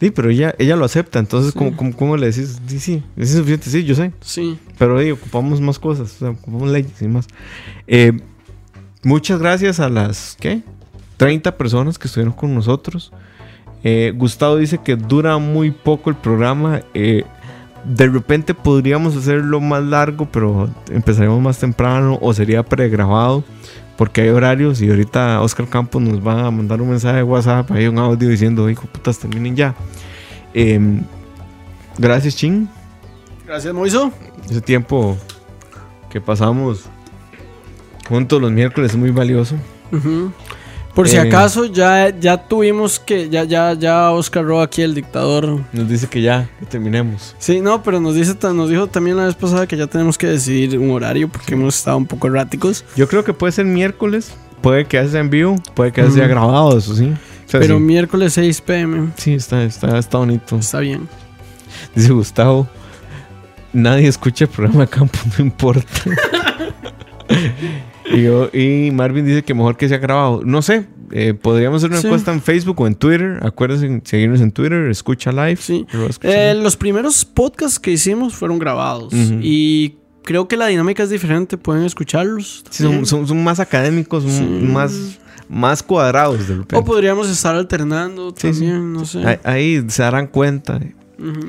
[0.00, 1.18] Sí, pero ella, ella lo acepta.
[1.18, 1.58] Entonces, Sí.
[1.58, 2.58] ¿cómo, cómo, cómo le decís?
[2.66, 3.70] Sí, sí, es insuficiente.
[3.70, 4.12] Sí, yo sé.
[4.20, 4.58] Sí.
[4.76, 6.12] Pero ahí ocupamos más cosas.
[6.16, 7.26] O sea, ocupamos leyes y más.
[7.86, 8.12] Eh,
[9.02, 10.62] muchas gracias a las, ¿qué?
[11.16, 13.12] 30 personas que estuvieron con nosotros.
[13.82, 16.82] Eh, Gustavo dice que dura muy poco el programa.
[16.92, 17.24] Eh,
[17.84, 23.44] de repente podríamos hacerlo más largo, pero empezaríamos más temprano o sería pregrabado.
[23.96, 27.70] Porque hay horarios y ahorita Oscar Campos nos va a mandar un mensaje de WhatsApp,
[27.70, 29.74] hay un audio diciendo, hijo putas, terminen ya.
[30.52, 31.02] Em,
[31.96, 32.68] gracias, Chin.
[33.46, 34.10] Gracias, Moiso.
[34.50, 35.16] Ese tiempo
[36.10, 36.86] que pasamos
[38.08, 39.54] juntos los miércoles es muy valioso.
[39.92, 40.32] Ujú.
[40.94, 41.20] Por si Eh.
[41.20, 43.28] acaso, ya, ya tuvimos que.
[43.28, 45.60] Ya, ya, ya Oscar Ro aquí, el dictador.
[45.72, 47.34] Nos dice que ya, que terminemos.
[47.38, 50.28] Sí, no, pero nos, dice, nos dijo también la vez pasada que ya tenemos que
[50.28, 52.84] decidir un horario porque hemos estado un poco erráticos.
[52.94, 56.30] Yo creo que puede ser miércoles, puede que sea en vivo, puede que sea Ujú.
[56.30, 57.12] grabado, eso sí.
[57.46, 59.08] O sea, Pero sí, miércoles 6 pm.
[59.16, 60.56] sí, está, está, está bonito.
[60.58, 61.08] Está bien.
[61.96, 62.68] Dice Gustavo,
[63.72, 65.88] nadie escucha el programa campo, no importa.
[68.12, 70.42] y, yo- y Marvin dice que mejor que sea grabado.
[70.44, 72.06] No sé, eh, podríamos hacer una Sí.
[72.06, 73.38] encuesta en Facebook o en Twitter.
[73.42, 75.56] Acuérdense en seguirnos en Twitter, escucha live.
[75.56, 75.86] Sí.
[76.22, 79.12] Eh, los primeros podcasts que hicimos fueron grabados.
[79.14, 81.56] Y creo que la dinámica es diferente.
[81.58, 82.64] Pueden escucharlos.
[82.70, 83.06] Sí, son, también.
[83.06, 84.42] son, son más académicos, Sí.
[84.42, 86.76] más, más cuadrados de repente.
[86.76, 88.60] O podríamos estar alternando Sí, sí.
[88.60, 89.26] también, no sé.
[89.26, 90.80] Ahí, ahí se darán cuenta
[91.18, 91.40] Ujú.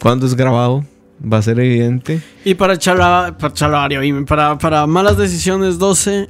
[0.00, 0.84] cuando es grabado.
[1.30, 2.20] Va a ser evidente.
[2.44, 6.28] Y para charla, para charlavario, y para, para malas decisiones 12,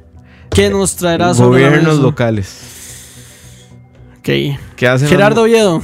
[0.51, 2.73] ¿qué nos traerá sobre Gobiernos locales.
[4.19, 4.57] Ok.
[4.75, 5.81] ¿Qué hacen Gerardo las, Oviedo.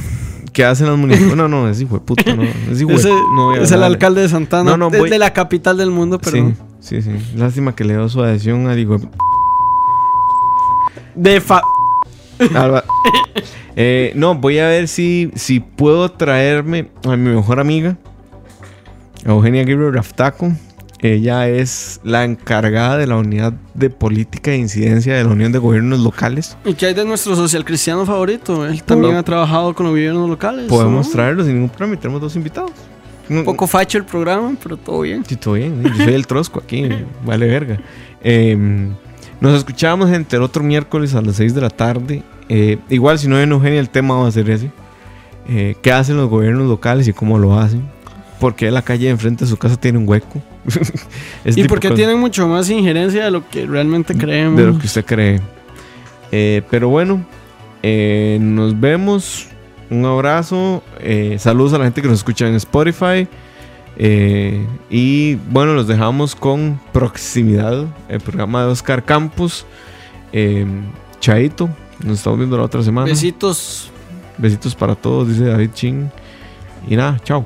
[0.53, 1.36] ¿Qué hacen las municipales?
[1.38, 2.43] No, no, es hijo de puta, no.
[2.43, 4.72] Es hijo de- Ese no voy a es el alcalde de Santana.
[4.72, 6.38] No, no, voy- de la capital del mundo, pero.
[6.38, 7.12] Sí, sí, sí.
[7.36, 8.97] Lástima que le dio su adhesión al hijo
[11.16, 11.62] de fa.
[13.78, 17.97] Eh, no, voy a ver si, si puedo traerme a mi mejor amiga.
[19.26, 20.51] Eugenia Aguirre Raftaco.
[20.99, 25.57] Ella es la encargada de la unidad de política e incidencia de la Unión de
[25.57, 26.55] Gobiernos Locales.
[26.63, 28.67] ¿Y qué hay de nuestro social cristiano favorito?
[28.67, 30.67] Él también ha trabajado con los gobiernos locales.
[30.67, 31.11] Podemos ¿no?
[31.11, 32.72] traerlo sin ningún problema y tenemos dos invitados.
[33.30, 35.24] Un poco facho el programa, pero todo bien.
[35.26, 35.82] Sí, todo bien.
[35.84, 36.88] Yo soy el trosco aquí,
[37.26, 37.80] vale verga.
[38.22, 38.55] Eh,
[39.39, 42.22] nos escuchamos, gente, el otro miércoles a las 6 de la tarde.
[42.47, 44.72] Eh, igual, si no hay Eugenia, el tema va a ser ese.
[45.49, 47.89] Eh, ¿Qué hacen los gobiernos locales y cómo lo hacen?
[48.42, 50.42] Porque la calle de enfrente de su casa tiene un hueco.
[51.46, 51.98] Y porque cosas.
[51.98, 54.60] tienen mucho más injerencia de lo que realmente creemos.
[54.60, 55.39] De lo que usted cree.
[56.32, 57.24] Eh, pero bueno,
[57.84, 59.48] eh, nos vemos.
[59.92, 60.82] Un abrazo.
[61.00, 63.28] eh, saludos a la gente que nos escucha en Spotify.
[64.89, 67.86] y bueno, los dejamos con proximidad.
[68.10, 69.68] El programa de Oscar Campos.
[71.20, 71.70] Chaito.
[72.04, 73.06] Nos estamos viendo la otra semana.
[73.06, 73.92] Besitos.
[74.39, 76.10] Besitos para todos, dice David Ching.
[76.88, 77.46] Y nada, chao.